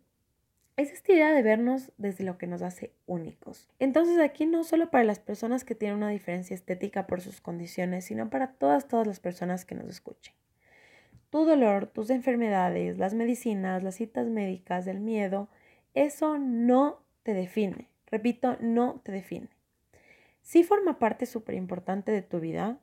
es 0.78 0.92
esta 0.92 1.12
idea 1.12 1.32
de 1.32 1.42
vernos 1.42 1.90
desde 1.98 2.22
lo 2.22 2.38
que 2.38 2.46
nos 2.46 2.62
hace 2.62 2.92
únicos. 3.06 3.68
Entonces 3.80 4.20
aquí 4.20 4.46
no 4.46 4.62
solo 4.62 4.90
para 4.90 5.02
las 5.02 5.18
personas 5.18 5.64
que 5.64 5.74
tienen 5.74 5.96
una 5.96 6.08
diferencia 6.08 6.54
estética 6.54 7.08
por 7.08 7.20
sus 7.20 7.40
condiciones, 7.40 8.04
sino 8.04 8.30
para 8.30 8.52
todas, 8.52 8.86
todas 8.86 9.04
las 9.04 9.18
personas 9.18 9.64
que 9.64 9.74
nos 9.74 9.88
escuchen. 9.88 10.34
Tu 11.30 11.44
dolor, 11.44 11.88
tus 11.88 12.10
enfermedades, 12.10 12.96
las 12.96 13.12
medicinas, 13.12 13.82
las 13.82 13.96
citas 13.96 14.28
médicas, 14.28 14.86
el 14.86 15.00
miedo, 15.00 15.48
eso 15.94 16.38
no 16.38 17.02
te 17.24 17.34
define. 17.34 17.88
Repito, 18.06 18.56
no 18.60 19.00
te 19.02 19.10
define. 19.10 19.48
Sí 20.42 20.62
forma 20.62 21.00
parte 21.00 21.26
súper 21.26 21.56
importante 21.56 22.12
de 22.12 22.22
tu 22.22 22.38
vida, 22.38 22.78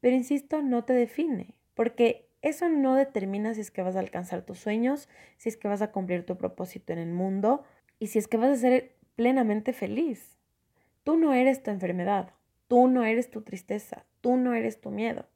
pero 0.00 0.14
insisto, 0.14 0.60
no 0.60 0.84
te 0.84 0.92
define, 0.92 1.54
porque 1.74 2.27
eso 2.40 2.68
no 2.68 2.94
determina 2.94 3.54
si 3.54 3.60
es 3.60 3.70
que 3.70 3.82
vas 3.82 3.96
a 3.96 4.00
alcanzar 4.00 4.42
tus 4.42 4.58
sueños, 4.58 5.08
si 5.38 5.48
es 5.48 5.56
que 5.56 5.68
vas 5.68 5.82
a 5.82 5.90
cumplir 5.90 6.24
tu 6.24 6.36
propósito 6.36 6.92
en 6.92 7.00
el 7.00 7.12
mundo 7.12 7.64
y 7.98 8.08
si 8.08 8.18
es 8.18 8.28
que 8.28 8.36
vas 8.36 8.50
a 8.50 8.56
ser 8.56 8.94
plenamente 9.16 9.72
feliz. 9.72 10.38
Tú 11.02 11.16
no 11.16 11.32
eres 11.32 11.62
tu 11.62 11.70
enfermedad, 11.70 12.32
tú 12.68 12.86
no 12.86 13.04
eres 13.04 13.30
tu 13.30 13.42
tristeza, 13.42 14.04
tú 14.20 14.36
no 14.36 14.54
eres 14.54 14.80
tu 14.80 14.90
miedo. 14.90 15.26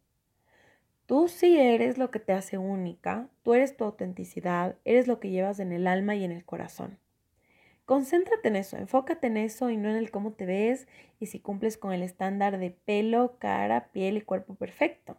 Tú 1.06 1.26
sí 1.26 1.58
eres 1.58 1.98
lo 1.98 2.12
que 2.12 2.20
te 2.20 2.32
hace 2.32 2.56
única, 2.56 3.28
tú 3.42 3.54
eres 3.54 3.76
tu 3.76 3.84
autenticidad, 3.84 4.76
eres 4.84 5.08
lo 5.08 5.18
que 5.18 5.30
llevas 5.30 5.58
en 5.58 5.72
el 5.72 5.88
alma 5.88 6.14
y 6.14 6.24
en 6.24 6.30
el 6.30 6.44
corazón. 6.44 6.98
Concéntrate 7.84 8.46
en 8.46 8.56
eso, 8.56 8.76
enfócate 8.76 9.26
en 9.26 9.36
eso 9.36 9.68
y 9.70 9.76
no 9.76 9.90
en 9.90 9.96
el 9.96 10.12
cómo 10.12 10.32
te 10.32 10.46
ves 10.46 10.86
y 11.18 11.26
si 11.26 11.40
cumples 11.40 11.76
con 11.76 11.92
el 11.92 12.02
estándar 12.02 12.58
de 12.58 12.70
pelo, 12.70 13.38
cara, 13.40 13.88
piel 13.92 14.16
y 14.16 14.20
cuerpo 14.20 14.54
perfecto 14.54 15.18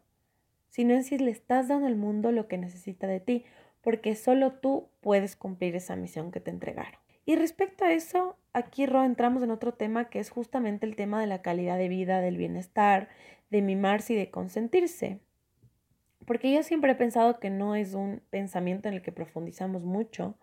sino 0.74 0.96
en 0.96 1.04
si 1.04 1.20
le 1.20 1.30
estás 1.30 1.68
dando 1.68 1.86
al 1.86 1.96
mundo 1.96 2.32
lo 2.32 2.48
que 2.48 2.58
necesita 2.58 3.06
de 3.06 3.20
ti, 3.20 3.46
porque 3.82 4.16
solo 4.16 4.54
tú 4.54 4.90
puedes 5.02 5.36
cumplir 5.36 5.76
esa 5.76 5.96
misión 5.96 6.32
que 6.32 6.40
te 6.40 6.50
entregaron. 6.50 7.00
Y 7.26 7.36
respecto 7.36 7.86
a 7.86 7.94
eso, 7.94 8.38
aquí 8.54 8.88
Ro 8.88 9.04
entramos 9.04 9.44
en 9.44 9.52
otro 9.52 9.76
tema 9.76 10.10
que 10.10 10.18
es 10.18 10.32
justamente 10.32 10.88
el 10.88 10.96
tema 10.96 11.22
de 11.22 11.28
la 11.28 11.44
calidad 11.44 11.78
de 11.78 11.90
vida, 11.90 12.22
del 12.22 12.38
bienestar, 12.38 13.08
de 13.52 13.62
mimarse 13.62 14.14
y 14.14 14.16
de 14.16 14.32
consentirse. 14.32 15.20
Porque 16.26 16.52
yo 16.52 16.64
siempre 16.64 16.94
he 16.94 16.96
pensado 16.96 17.40
que 17.40 17.52
no 17.52 17.76
es 17.76 17.94
un 17.94 18.24
pensamiento 18.32 18.90
en 18.90 18.96
el 18.96 19.04
que 19.04 19.12
profundizamos 19.12 19.84
mucho, 19.84 20.40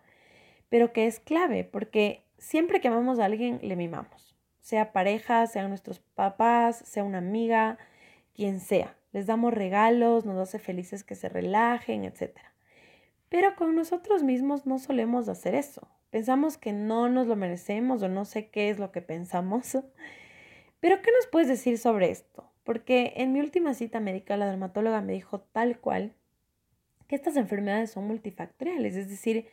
pero 0.69 0.93
que 0.93 1.07
es 1.07 1.19
clave, 1.19 1.65
porque 1.65 2.23
siempre 2.37 2.79
que 2.79 2.87
amamos 2.87 3.19
a 3.19 3.25
alguien, 3.25 3.59
le 3.61 3.75
mimamos. 3.75 4.37
Sea 4.61 4.93
pareja, 4.93 5.45
sean 5.47 5.67
nuestros 5.67 5.99
papás, 5.99 6.77
sea 6.85 7.03
una 7.03 7.17
amiga, 7.17 7.77
quien 8.33 8.61
sea 8.61 8.95
les 9.11 9.27
damos 9.27 9.53
regalos, 9.53 10.25
nos 10.25 10.37
hace 10.37 10.59
felices 10.59 11.03
que 11.03 11.15
se 11.15 11.29
relajen, 11.29 12.05
etc. 12.05 12.37
Pero 13.29 13.55
con 13.55 13.75
nosotros 13.75 14.23
mismos 14.23 14.65
no 14.65 14.79
solemos 14.79 15.27
hacer 15.29 15.55
eso. 15.55 15.87
Pensamos 16.09 16.57
que 16.57 16.73
no 16.73 17.09
nos 17.09 17.27
lo 17.27 17.35
merecemos 17.35 18.03
o 18.03 18.09
no 18.09 18.25
sé 18.25 18.49
qué 18.49 18.69
es 18.69 18.79
lo 18.79 18.91
que 18.91 19.01
pensamos. 19.01 19.77
Pero 20.79 21.01
¿qué 21.01 21.11
nos 21.11 21.27
puedes 21.27 21.47
decir 21.47 21.77
sobre 21.77 22.11
esto? 22.11 22.51
Porque 22.63 23.13
en 23.17 23.33
mi 23.33 23.39
última 23.39 23.73
cita 23.73 23.99
médica 23.99 24.37
la 24.37 24.47
dermatóloga 24.47 25.01
me 25.01 25.13
dijo 25.13 25.39
tal 25.39 25.79
cual 25.79 26.13
que 27.07 27.15
estas 27.15 27.35
enfermedades 27.35 27.91
son 27.91 28.07
multifactoriales, 28.07 28.95
es 28.95 29.09
decir, 29.09 29.47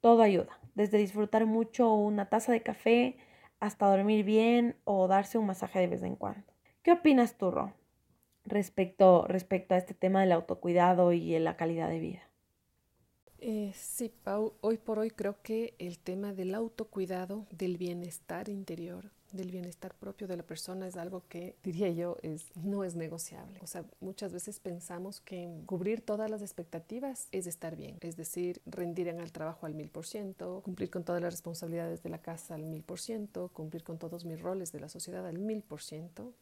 todo 0.00 0.22
ayuda, 0.22 0.58
desde 0.74 0.98
disfrutar 0.98 1.46
mucho 1.46 1.92
una 1.92 2.28
taza 2.28 2.52
de 2.52 2.62
café 2.62 3.16
hasta 3.60 3.86
dormir 3.86 4.24
bien 4.24 4.76
o 4.84 5.08
darse 5.08 5.38
un 5.38 5.46
masaje 5.46 5.80
de 5.80 5.86
vez 5.86 6.02
en 6.02 6.16
cuando. 6.16 6.44
¿Qué 6.82 6.92
opinas 6.92 7.36
tú, 7.36 7.50
Ro? 7.50 7.72
Respecto, 8.44 9.26
respecto 9.26 9.74
a 9.74 9.78
este 9.78 9.94
tema 9.94 10.20
del 10.20 10.32
autocuidado 10.32 11.12
y 11.12 11.38
la 11.38 11.56
calidad 11.56 11.88
de 11.88 11.98
vida. 11.98 12.22
Eh, 13.38 13.72
sí, 13.74 14.10
Pau, 14.22 14.54
hoy 14.62 14.78
por 14.78 14.98
hoy 14.98 15.10
creo 15.10 15.36
que 15.42 15.74
el 15.78 15.98
tema 15.98 16.32
del 16.32 16.54
autocuidado, 16.54 17.46
del 17.50 17.76
bienestar 17.76 18.48
interior, 18.48 19.10
del 19.32 19.50
bienestar 19.50 19.94
propio 19.94 20.26
de 20.26 20.36
la 20.36 20.42
persona 20.44 20.86
es 20.86 20.96
algo 20.96 21.24
que, 21.28 21.56
diría 21.62 21.90
yo, 21.90 22.16
es, 22.22 22.46
no 22.56 22.84
es 22.84 22.94
negociable. 22.94 23.58
O 23.62 23.66
sea, 23.66 23.84
muchas 24.00 24.32
veces 24.32 24.60
pensamos 24.60 25.20
que 25.20 25.60
cubrir 25.66 26.00
todas 26.00 26.30
las 26.30 26.40
expectativas 26.40 27.28
es 27.32 27.46
estar 27.46 27.76
bien, 27.76 27.98
es 28.00 28.16
decir, 28.16 28.62
rendir 28.64 29.08
en 29.08 29.20
el 29.20 29.32
trabajo 29.32 29.66
al 29.66 29.74
mil 29.74 29.90
por 29.90 30.06
ciento, 30.06 30.62
cumplir 30.64 30.88
con 30.88 31.04
todas 31.04 31.20
las 31.20 31.34
responsabilidades 31.34 32.02
de 32.02 32.08
la 32.08 32.22
casa 32.22 32.54
al 32.54 32.64
mil 32.64 32.82
por 32.82 33.00
ciento, 33.00 33.50
cumplir 33.52 33.84
con 33.84 33.98
todos 33.98 34.24
mis 34.24 34.40
roles 34.40 34.72
de 34.72 34.80
la 34.80 34.88
sociedad 34.88 35.26
al 35.26 35.38
mil 35.38 35.62
por 35.62 35.82
ciento, 35.82 36.32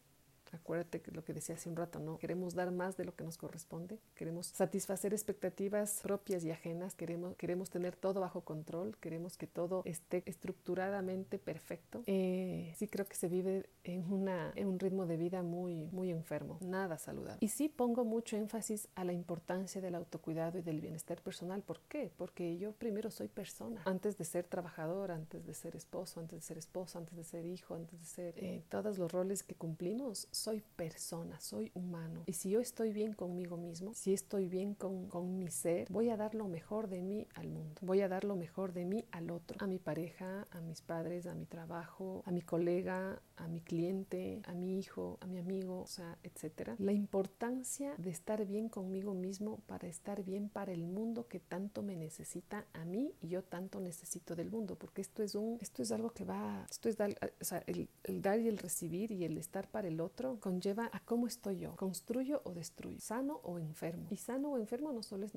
Acuérdate 0.53 1.03
lo 1.13 1.25
que 1.25 1.33
decía 1.33 1.55
hace 1.55 1.69
un 1.69 1.77
rato, 1.77 1.99
¿no? 1.99 2.19
Queremos 2.19 2.55
dar 2.55 2.71
más 2.71 2.97
de 2.97 3.05
lo 3.05 3.15
que 3.15 3.25
nos 3.25 3.39
corresponde, 3.39 3.99
queremos 4.15 4.47
satisfacer 4.49 5.13
expectativas 5.13 6.01
propias 6.03 6.45
y 6.45 6.51
ajenas, 6.51 6.95
queremos, 6.95 7.37
queremos 7.37 7.71
tener 7.71 7.97
todo 7.97 8.21
bajo 8.21 8.43
control, 8.43 8.97
queremos 8.99 9.37
que 9.37 9.47
todo 9.47 9.83
esté 9.85 10.23
estructuradamente 10.27 11.39
perfecto. 11.39 12.03
Eh, 12.07 12.73
sí 12.77 12.87
creo 12.89 13.07
que 13.07 13.17
se 13.17 13.29
vive 13.29 13.69
en, 13.85 14.13
una, 14.13 14.53
en 14.55 14.69
un 14.69 14.79
ritmo 14.79 15.07
de 15.07 15.17
vida 15.17 15.43
muy, 15.43 15.89
muy 15.91 16.11
enfermo, 16.11 16.59
nada 16.61 16.99
saludable. 16.99 17.39
Y 17.41 17.49
sí 17.49 17.69
pongo 17.69 18.05
mucho 18.05 18.37
énfasis 18.37 18.89
a 18.95 19.05
la 19.05 19.13
importancia 19.13 19.81
del 19.81 19.95
autocuidado 19.95 20.59
y 20.59 20.63
del 20.63 20.81
bienestar 20.81 21.21
personal. 21.23 21.63
¿Por 21.63 21.81
qué? 21.81 22.13
Porque 22.17 22.59
yo 22.59 22.73
primero 22.73 23.11
soy 23.11 23.29
persona, 23.29 23.83
antes 23.87 24.19
de 24.19 24.25
ser 24.25 24.45
trabajador, 24.45 25.11
antes 25.11 25.47
de 25.47 25.55
ser 25.55 25.77
esposo, 25.77 26.21
antes 26.21 26.41
de 26.41 26.47
ser 26.47 26.59
esposa, 26.59 26.99
antes 26.99 27.17
de 27.17 27.25
ser 27.25 27.47
hijo, 27.47 27.75
antes 27.75 27.99
de 27.99 28.07
ser 28.07 28.35
eh, 28.37 28.63
todos 28.69 28.99
los 28.99 29.11
roles 29.11 29.43
que 29.43 29.55
cumplimos 29.55 30.29
soy 30.43 30.61
persona, 30.75 31.39
soy 31.39 31.71
humano. 31.73 32.25
Y 32.27 32.33
si 32.33 32.51
yo 32.51 32.59
estoy 32.59 32.93
bien 32.93 33.13
conmigo 33.13 33.57
mismo, 33.57 33.95
si 33.95 34.13
estoy 34.13 34.49
bien 34.49 34.75
con, 34.75 35.07
con, 35.07 35.39
mi 35.39 35.49
ser, 35.49 35.87
voy 35.89 36.11
a 36.11 36.17
dar 36.17 36.35
lo 36.35 36.49
mejor 36.49 36.89
de 36.89 37.01
mí 37.01 37.29
al 37.35 37.49
mundo. 37.49 37.81
Voy 37.81 38.01
a 38.01 38.09
dar 38.09 38.25
lo 38.25 38.35
mejor 38.35 38.73
de 38.73 38.85
mí 38.85 39.05
al 39.13 39.31
otro, 39.31 39.57
a 39.61 39.69
mi 39.69 39.79
pareja, 39.79 40.49
a 40.51 40.61
mis 40.61 40.83
padres, 40.83 41.27
a 41.27 41.35
mi 41.35 41.47
trabajo, 41.47 42.25
a 42.27 42.33
mi 42.33 42.43
colega, 42.43 43.23
a 43.37 43.47
mi 43.47 43.61
cliente, 43.61 44.43
a 44.47 44.55
mi 44.55 44.81
hijo, 44.81 45.17
a 45.21 45.27
mi 45.27 45.39
amigo, 45.39 45.83
o 45.83 45.87
sea, 45.87 46.19
etcétera. 46.25 46.75
La 46.79 46.93
importancia 46.93 47.95
de 47.99 48.11
estar 48.11 48.45
bien 48.45 48.69
conmigo 48.69 49.15
mismo 49.15 49.61
para 49.67 49.87
estar 49.87 50.25
bien 50.25 50.49
para 50.49 50.73
el 50.73 50.83
mundo 50.83 51.29
que 51.29 51.39
tanto 51.39 51.83
me 51.83 51.95
necesita 51.95 52.67
a 52.73 52.85
mí 52.85 53.15
y 53.21 53.29
yo 53.29 53.45
tanto 53.45 53.79
necesito 53.79 54.35
del 54.35 54.51
mundo, 54.51 54.75
porque 54.75 55.03
esto 55.03 55.23
es 55.23 55.37
un, 55.37 55.59
esto 55.61 55.83
es 55.83 55.93
algo 55.93 56.11
que 56.11 56.25
va, 56.25 56.67
esto 56.69 56.89
es 56.89 56.97
dar, 56.97 57.15
o 57.41 57.45
sea, 57.45 57.63
el, 57.69 57.89
el 58.03 58.23
dar 58.23 58.41
y 58.41 58.49
el 58.49 58.59
recibir 58.59 59.13
y 59.13 59.25
el 59.25 59.39
estar 59.39 59.69
para 59.69 59.87
el 59.87 60.01
otro 60.01 60.32
conlleva 60.41 60.91
a 60.93 61.01
cómo 61.01 61.27
estoy 61.27 61.59
yo, 61.59 61.77
construyo 61.77 62.43
o 62.45 62.53
destruyo, 62.53 63.01
sano 63.01 63.41
o 63.43 63.59
enfermo. 63.59 64.07
Y 64.11 64.17
sano 64.17 64.53
o 64.53 64.59
enfermo 64.59 64.93
no 64.93 65.03
solo 65.03 65.27
es, 65.27 65.33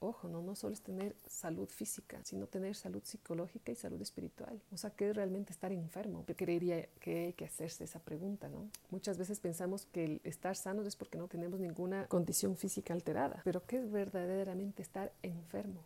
ojo, 0.00 0.28
no, 0.28 0.42
no 0.42 0.54
solo 0.54 0.74
es 0.74 0.82
tener 0.82 1.16
salud 1.26 1.68
física, 1.68 2.20
sino 2.24 2.46
tener 2.46 2.74
salud 2.74 3.02
psicológica 3.04 3.72
y 3.72 3.76
salud 3.76 4.00
espiritual. 4.00 4.60
O 4.72 4.76
sea, 4.76 4.90
¿qué 4.90 5.10
es 5.10 5.16
realmente 5.16 5.52
estar 5.52 5.72
enfermo? 5.72 6.24
Yo 6.26 6.36
creería 6.36 6.86
que 7.00 7.26
hay 7.26 7.32
que 7.32 7.44
hacerse 7.44 7.84
esa 7.84 8.00
pregunta, 8.00 8.48
¿no? 8.48 8.68
Muchas 8.90 9.18
veces 9.18 9.40
pensamos 9.40 9.86
que 9.86 10.04
el 10.04 10.20
estar 10.24 10.56
sano 10.56 10.82
es 10.82 10.96
porque 10.96 11.18
no 11.18 11.28
tenemos 11.28 11.60
ninguna 11.60 12.06
condición 12.06 12.56
física 12.56 12.94
alterada, 12.94 13.40
pero 13.44 13.64
¿qué 13.66 13.78
es 13.78 13.90
verdaderamente 13.90 14.82
estar 14.82 15.12
enfermo? 15.22 15.82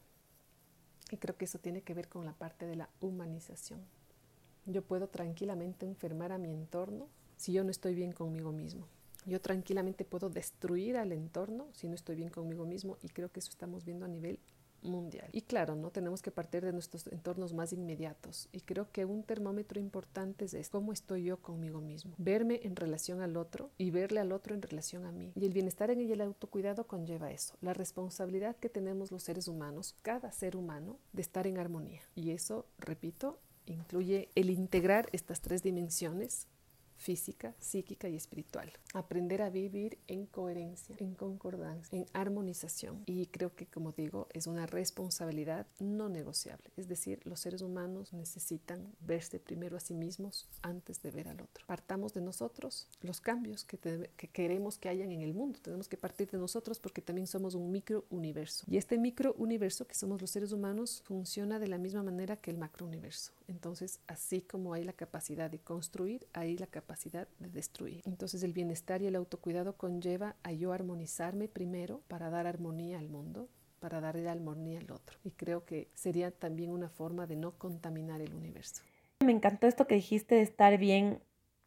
Y 1.11 1.17
creo 1.17 1.37
que 1.37 1.45
eso 1.45 1.59
tiene 1.59 1.83
que 1.83 1.95
ver 1.95 2.09
con 2.09 2.25
la 2.25 2.33
parte 2.35 2.67
de 2.67 2.77
la 2.77 2.89
humanización. 3.01 3.81
Yo 4.67 4.83
puedo 4.83 5.09
tranquilamente 5.09 5.87
enfermar 5.87 6.33
a 6.33 6.39
mi 6.39 6.53
entorno 6.53 7.09
si 7.41 7.53
yo 7.53 7.65
no 7.65 7.71
estoy 7.71 7.95
bien 7.95 8.13
conmigo 8.13 8.53
mismo. 8.53 8.87
Yo 9.25 9.41
tranquilamente 9.41 10.05
puedo 10.05 10.29
destruir 10.29 10.99
al 10.99 11.11
entorno 11.13 11.69
si 11.73 11.89
no 11.89 11.95
estoy 11.95 12.17
bien 12.17 12.29
conmigo 12.29 12.67
mismo 12.67 12.99
y 13.03 13.09
creo 13.09 13.33
que 13.33 13.41
eso 13.41 13.49
estamos 13.49 13.87
viendo 13.87 14.05
a 14.05 14.09
nivel 14.09 14.39
mundial. 14.83 15.27
Y 15.33 15.43
claro, 15.43 15.75
no 15.75 15.91
tenemos 15.91 16.21
que 16.21 16.31
partir 16.31 16.63
de 16.63 16.73
nuestros 16.73 17.07
entornos 17.07 17.55
más 17.55 17.73
inmediatos. 17.73 18.51
Y 18.53 18.61
creo 18.61 18.91
que 18.93 19.07
un 19.07 19.23
termómetro 19.23 19.81
importante 19.81 20.45
es 20.45 20.69
cómo 20.69 20.93
estoy 20.93 21.25
yo 21.25 21.39
conmigo 21.39 21.81
mismo. 21.81 22.15
Verme 22.19 22.61
en 22.63 22.77
relación 22.77 23.23
al 23.23 23.39
otro 23.39 23.71
y 23.79 23.91
verle 23.91 24.21
al 24.21 24.33
otro 24.33 24.55
en 24.55 24.61
relación 24.61 25.07
a 25.07 25.13
mí. 25.13 25.33
Y 25.35 25.47
el 25.47 25.55
bienestar 25.55 25.91
en 25.91 26.01
el 26.01 26.21
autocuidado 26.21 26.87
conlleva 26.87 27.31
eso, 27.31 27.57
la 27.63 27.73
responsabilidad 27.73 28.57
que 28.57 28.69
tenemos 28.69 29.11
los 29.11 29.23
seres 29.23 29.49
humanos, 29.49 29.97
cada 30.03 30.31
ser 30.31 30.57
humano, 30.57 30.99
de 31.15 31.23
estar 31.23 31.47
en 31.47 31.57
armonía. 31.57 32.03
Y 32.15 32.33
eso, 32.33 32.67
repito, 32.79 33.39
incluye 33.65 34.29
el 34.35 34.51
integrar 34.51 35.09
estas 35.13 35.41
tres 35.41 35.63
dimensiones 35.63 36.49
física, 37.01 37.55
psíquica 37.59 38.09
y 38.09 38.15
espiritual. 38.15 38.71
Aprender 38.93 39.41
a 39.41 39.49
vivir 39.49 39.99
en 40.07 40.27
coherencia, 40.27 40.95
en 40.99 41.15
concordancia, 41.15 41.99
en 41.99 42.07
armonización. 42.13 43.03
Y 43.07 43.27
creo 43.27 43.55
que, 43.55 43.67
como 43.67 43.93
digo, 43.93 44.29
es 44.35 44.47
una 44.47 44.67
responsabilidad 44.67 45.67
no 45.79 46.11
negociable. 46.11 46.71
Es 46.77 46.89
decir, 46.89 47.21
los 47.25 47.41
seres 47.41 47.63
humanos 47.63 48.13
necesitan 48.13 48.93
verse 49.01 49.41
primero 49.41 49.79
a 49.79 49.81
sí 49.81 49.95
mismos 49.95 50.47
antes 50.61 51.03
de 51.03 51.11
ver 51.11 51.29
al 51.29 51.41
otro. 51.41 51.65
Partamos 51.67 52.13
de 52.13 52.21
nosotros 52.21 52.87
los 53.01 53.21
cambios 53.21 53.65
que, 53.65 53.79
que 53.79 54.29
queremos 54.29 54.77
que 54.77 54.91
hayan 54.91 55.11
en 55.11 55.23
el 55.23 55.33
mundo. 55.33 55.59
Tenemos 55.63 55.89
que 55.89 55.97
partir 55.97 56.31
de 56.31 56.39
nosotros 56.39 56.79
porque 56.79 57.01
también 57.01 57.27
somos 57.27 57.55
un 57.55 57.73
micro 57.73 58.05
universo. 58.11 58.67
Y 58.69 58.77
este 58.77 58.99
micro 58.99 59.35
universo 59.39 59.87
que 59.87 59.95
somos 59.95 60.21
los 60.21 60.31
seres 60.31 60.53
humanos 60.53 61.03
funciona 61.07 61.59
de 61.59 61.69
la 61.69 61.79
misma 61.79 62.03
manera 62.03 62.37
que 62.37 62.51
el 62.51 62.59
macro 62.59 62.85
universo. 62.85 63.33
Entonces, 63.49 64.01
así 64.07 64.43
como 64.43 64.75
hay 64.75 64.85
la 64.85 64.93
capacidad 64.93 65.51
de 65.51 65.61
construir, 65.61 66.27
hay 66.35 66.59
la 66.59 66.67
capacidad 66.67 66.90
capacidad 66.91 67.29
de 67.39 67.49
destruir. 67.49 68.03
Entonces 68.05 68.43
el 68.43 68.53
bienestar 68.53 69.01
y 69.01 69.07
el 69.07 69.15
autocuidado 69.15 69.77
conlleva 69.77 70.35
a 70.43 70.51
yo 70.51 70.73
armonizarme 70.73 71.47
primero 71.47 72.03
para 72.09 72.31
dar 72.31 72.49
armonía 72.49 72.99
al 72.99 73.09
mundo, 73.09 73.49
para 73.79 74.01
darle 74.01 74.29
armonía 74.29 74.81
al 74.81 74.91
otro. 74.91 75.17
Y 75.23 75.31
creo 75.31 75.65
que 75.65 75.89
sería 75.95 76.33
también 76.33 76.73
una 76.73 76.89
forma 76.89 77.29
de 77.29 77.37
no 77.37 77.53
contaminar 77.53 78.21
el 78.21 78.35
universo. 78.35 78.83
Me 79.25 79.31
encantó 79.31 79.69
esto 79.69 79.87
que 79.87 79.95
dijiste 79.95 80.35
de 80.35 80.41
estar 80.41 80.79
bien 80.79 81.21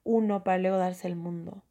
uno 0.04 0.44
para 0.44 0.58
luego 0.58 0.76
darse 0.76 1.08
el 1.08 1.16
mundo. 1.16 1.64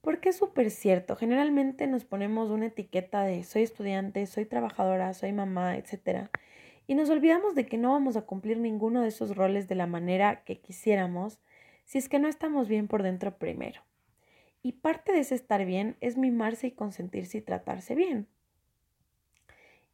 Porque 0.00 0.30
es 0.30 0.36
súper 0.38 0.70
cierto. 0.70 1.14
Generalmente 1.14 1.86
nos 1.88 2.06
ponemos 2.06 2.48
una 2.48 2.66
etiqueta 2.66 3.22
de 3.22 3.44
soy 3.44 3.64
estudiante, 3.64 4.24
soy 4.24 4.46
trabajadora, 4.46 5.12
soy 5.12 5.32
mamá, 5.32 5.76
etc. 5.76 6.30
Y 6.86 6.94
nos 6.94 7.10
olvidamos 7.10 7.54
de 7.54 7.66
que 7.66 7.76
no 7.76 7.92
vamos 7.92 8.16
a 8.16 8.22
cumplir 8.22 8.56
ninguno 8.56 9.02
de 9.02 9.08
esos 9.08 9.36
roles 9.36 9.68
de 9.68 9.74
la 9.74 9.86
manera 9.86 10.42
que 10.44 10.58
quisiéramos 10.58 11.38
si 11.88 11.96
es 11.96 12.10
que 12.10 12.18
no 12.18 12.28
estamos 12.28 12.68
bien 12.68 12.86
por 12.86 13.02
dentro 13.02 13.38
primero. 13.38 13.80
Y 14.62 14.72
parte 14.72 15.10
de 15.10 15.20
ese 15.20 15.34
estar 15.34 15.64
bien 15.64 15.96
es 16.02 16.18
mimarse 16.18 16.66
y 16.66 16.72
consentirse 16.72 17.38
y 17.38 17.40
tratarse 17.40 17.94
bien. 17.94 18.28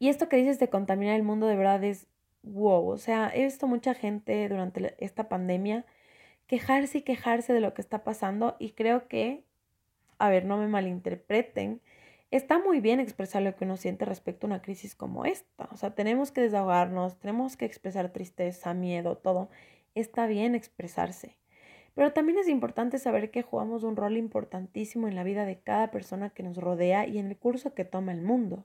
Y 0.00 0.08
esto 0.08 0.28
que 0.28 0.36
dices 0.36 0.58
de 0.58 0.68
contaminar 0.68 1.14
el 1.14 1.22
mundo 1.22 1.46
de 1.46 1.54
verdad 1.54 1.84
es 1.84 2.08
wow. 2.42 2.88
O 2.88 2.98
sea, 2.98 3.30
he 3.32 3.44
visto 3.44 3.68
mucha 3.68 3.94
gente 3.94 4.48
durante 4.48 4.96
esta 4.98 5.28
pandemia 5.28 5.86
quejarse 6.48 6.98
y 6.98 7.02
quejarse 7.02 7.52
de 7.52 7.60
lo 7.60 7.74
que 7.74 7.82
está 7.82 8.02
pasando 8.02 8.56
y 8.58 8.72
creo 8.72 9.06
que, 9.06 9.44
a 10.18 10.28
ver, 10.28 10.46
no 10.46 10.56
me 10.56 10.66
malinterpreten, 10.66 11.80
está 12.32 12.58
muy 12.58 12.80
bien 12.80 12.98
expresar 12.98 13.42
lo 13.42 13.54
que 13.54 13.66
uno 13.66 13.76
siente 13.76 14.04
respecto 14.04 14.46
a 14.46 14.48
una 14.48 14.62
crisis 14.62 14.96
como 14.96 15.26
esta. 15.26 15.68
O 15.70 15.76
sea, 15.76 15.94
tenemos 15.94 16.32
que 16.32 16.40
desahogarnos, 16.40 17.20
tenemos 17.20 17.56
que 17.56 17.66
expresar 17.66 18.10
tristeza, 18.10 18.74
miedo, 18.74 19.16
todo. 19.16 19.48
Está 19.94 20.26
bien 20.26 20.56
expresarse. 20.56 21.36
Pero 21.94 22.12
también 22.12 22.38
es 22.38 22.48
importante 22.48 22.98
saber 22.98 23.30
que 23.30 23.42
jugamos 23.42 23.84
un 23.84 23.96
rol 23.96 24.16
importantísimo 24.16 25.06
en 25.06 25.14
la 25.14 25.22
vida 25.22 25.44
de 25.44 25.60
cada 25.60 25.90
persona 25.90 26.30
que 26.30 26.42
nos 26.42 26.56
rodea 26.56 27.06
y 27.06 27.18
en 27.18 27.28
el 27.28 27.36
curso 27.36 27.74
que 27.74 27.84
toma 27.84 28.12
el 28.12 28.22
mundo. 28.22 28.64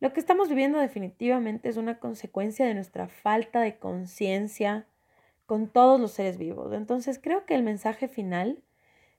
Lo 0.00 0.12
que 0.12 0.20
estamos 0.20 0.50
viviendo 0.50 0.78
definitivamente 0.78 1.70
es 1.70 1.78
una 1.78 1.98
consecuencia 1.98 2.66
de 2.66 2.74
nuestra 2.74 3.08
falta 3.08 3.60
de 3.60 3.78
conciencia 3.78 4.86
con 5.46 5.68
todos 5.68 5.98
los 5.98 6.12
seres 6.12 6.36
vivos. 6.36 6.74
Entonces 6.74 7.18
creo 7.18 7.46
que 7.46 7.54
el 7.54 7.62
mensaje 7.62 8.06
final 8.06 8.62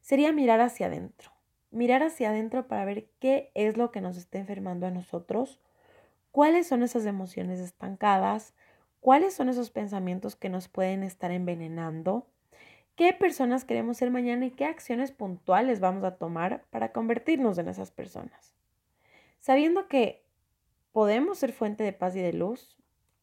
sería 0.01 0.31
mirar 0.31 0.59
hacia 0.59 0.85
adentro. 0.85 1.31
Mirar 1.71 2.03
hacia 2.03 2.29
adentro 2.29 2.67
para 2.67 2.85
ver 2.85 3.07
qué 3.19 3.51
es 3.55 3.75
lo 3.75 3.91
que 3.91 4.01
nos 4.01 4.17
está 4.17 4.37
enfermando 4.37 4.85
a 4.85 4.91
nosotros, 4.91 5.59
cuáles 6.31 6.67
son 6.67 6.83
esas 6.83 7.07
emociones 7.07 7.59
estancadas, 7.59 8.53
cuáles 8.99 9.33
son 9.33 9.49
esos 9.49 9.71
pensamientos 9.71 10.35
que 10.35 10.49
nos 10.49 10.67
pueden 10.67 11.01
estar 11.01 11.31
envenenando 11.31 12.27
qué 12.97 13.13
personas 13.13 13.63
queremos 13.63 13.95
ser 13.97 14.09
mañana 14.09 14.47
y 14.47 14.51
qué 14.51 14.65
acciones 14.65 15.11
puntuales 15.11 15.79
vamos 15.79 16.03
a 16.03 16.15
tomar 16.15 16.65
para 16.71 16.91
convertirnos 16.91 17.57
en 17.59 17.69
esas 17.69 17.91
personas. 17.91 18.55
Sabiendo 19.39 19.87
que 19.87 20.25
podemos 20.91 21.37
ser 21.37 21.53
fuente 21.53 21.83
de 21.83 21.93
paz 21.93 22.15
y 22.15 22.19
de 22.19 22.33
luz 22.33 22.75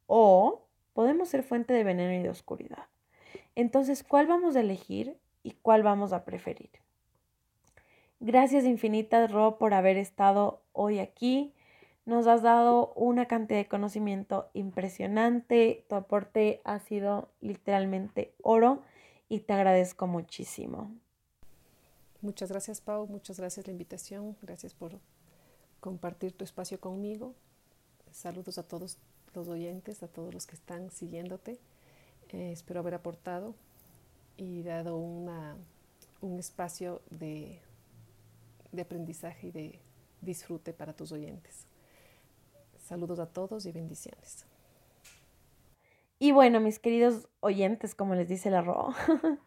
o 0.07 0.65
podemos 0.95 1.29
ser 1.29 1.43
fuente 1.43 1.75
de 1.75 1.83
veneno 1.83 2.15
y 2.15 2.23
de 2.23 2.31
oscuridad. 2.31 2.87
Entonces, 3.57 4.05
¿cuál 4.05 4.29
vamos 4.29 4.55
a 4.55 4.61
elegir 4.61 5.19
y 5.43 5.51
cuál 5.51 5.83
vamos 5.83 6.13
a 6.13 6.25
preferir? 6.25 6.71
Gracias 8.21 8.65
infinitas, 8.65 9.31
Ro, 9.33 9.59
por 9.59 9.75
haber 9.75 9.97
estado 9.97 10.63
hoy 10.73 11.01
aquí. 11.01 11.53
Nos 12.07 12.29
has 12.29 12.43
dado 12.43 12.93
una 12.95 13.27
cantidad 13.27 13.59
de 13.59 13.67
conocimiento 13.67 14.51
impresionante. 14.55 15.85
Tu 15.89 15.97
aporte 15.97 16.61
ha 16.65 16.79
sido 16.79 17.29
literalmente 17.41 18.35
oro 18.41 18.83
y 19.29 19.41
te 19.41 19.53
agradezco 19.53 20.07
muchísimo. 20.07 20.95
Muchas 22.21 22.51
gracias, 22.51 22.81
Pau. 22.81 23.07
Muchas 23.07 23.39
gracias 23.39 23.67
la 23.67 23.73
invitación. 23.73 24.37
Gracias 24.41 24.75
por 24.75 24.99
compartir 25.81 26.33
tu 26.33 26.45
espacio 26.45 26.81
conmigo. 26.81 27.35
Saludos 28.13 28.59
a 28.59 28.63
todos 28.63 28.99
los 29.35 29.49
oyentes, 29.49 30.03
a 30.03 30.09
todos 30.09 30.33
los 30.33 30.47
que 30.47 30.55
están 30.55 30.91
siguiéndote. 30.91 31.59
Eh, 32.31 32.53
espero 32.53 32.81
haber 32.81 32.95
aportado 32.95 33.55
y 34.37 34.63
dado 34.63 34.97
una, 34.97 35.57
un 36.21 36.39
espacio 36.39 37.03
de, 37.11 37.61
de 38.73 38.83
aprendizaje 38.83 39.49
y 39.49 39.51
de 39.51 39.79
disfrute 40.21 40.73
para 40.73 40.95
tus 40.95 41.13
oyentes. 41.13 41.67
Saludos 42.79 43.19
a 43.19 43.27
todos 43.27 43.67
y 43.67 43.73
bendiciones. 43.73 44.47
Y 46.25 46.33
bueno, 46.33 46.59
mis 46.59 46.79
queridos 46.79 47.29
oyentes, 47.41 47.95
como 47.95 48.15
les 48.15 48.31
dice 48.31 48.51
la 48.51 48.63
Ro, 48.63 48.95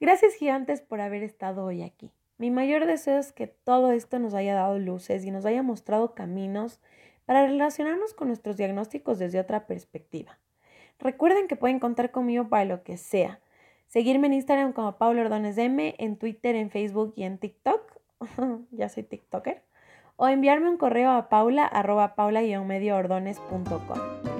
gracias 0.00 0.34
gigantes 0.34 0.80
por 0.80 1.00
haber 1.00 1.24
estado 1.24 1.64
hoy 1.64 1.82
aquí. 1.82 2.12
Mi 2.38 2.52
mayor 2.52 2.86
deseo 2.86 3.18
es 3.18 3.32
que 3.32 3.48
todo 3.48 3.90
esto 3.90 4.20
nos 4.20 4.32
haya 4.32 4.54
dado 4.54 4.78
luces 4.78 5.24
y 5.24 5.32
nos 5.32 5.44
haya 5.44 5.64
mostrado 5.64 6.14
caminos 6.14 6.78
para 7.26 7.48
relacionarnos 7.48 8.14
con 8.14 8.28
nuestros 8.28 8.56
diagnósticos 8.56 9.18
desde 9.18 9.40
otra 9.40 9.66
perspectiva. 9.66 10.38
Recuerden 11.00 11.48
que 11.48 11.56
pueden 11.56 11.80
contar 11.80 12.12
conmigo 12.12 12.48
para 12.48 12.66
lo 12.66 12.84
que 12.84 12.98
sea. 12.98 13.40
Seguirme 13.88 14.28
en 14.28 14.34
Instagram 14.34 14.74
como 14.74 14.98
Paula 14.98 15.22
Ordones 15.22 15.58
M, 15.58 15.96
en 15.98 16.16
Twitter, 16.16 16.54
en 16.54 16.70
Facebook 16.70 17.14
y 17.16 17.24
en 17.24 17.38
TikTok. 17.38 17.98
ya 18.70 18.88
soy 18.88 19.02
TikToker. 19.02 19.64
O 20.14 20.28
enviarme 20.28 20.70
un 20.70 20.76
correo 20.76 21.10
a 21.10 21.28
paula 21.28 21.66
arroba 21.66 22.14
paula-medioordones.com. 22.14 24.31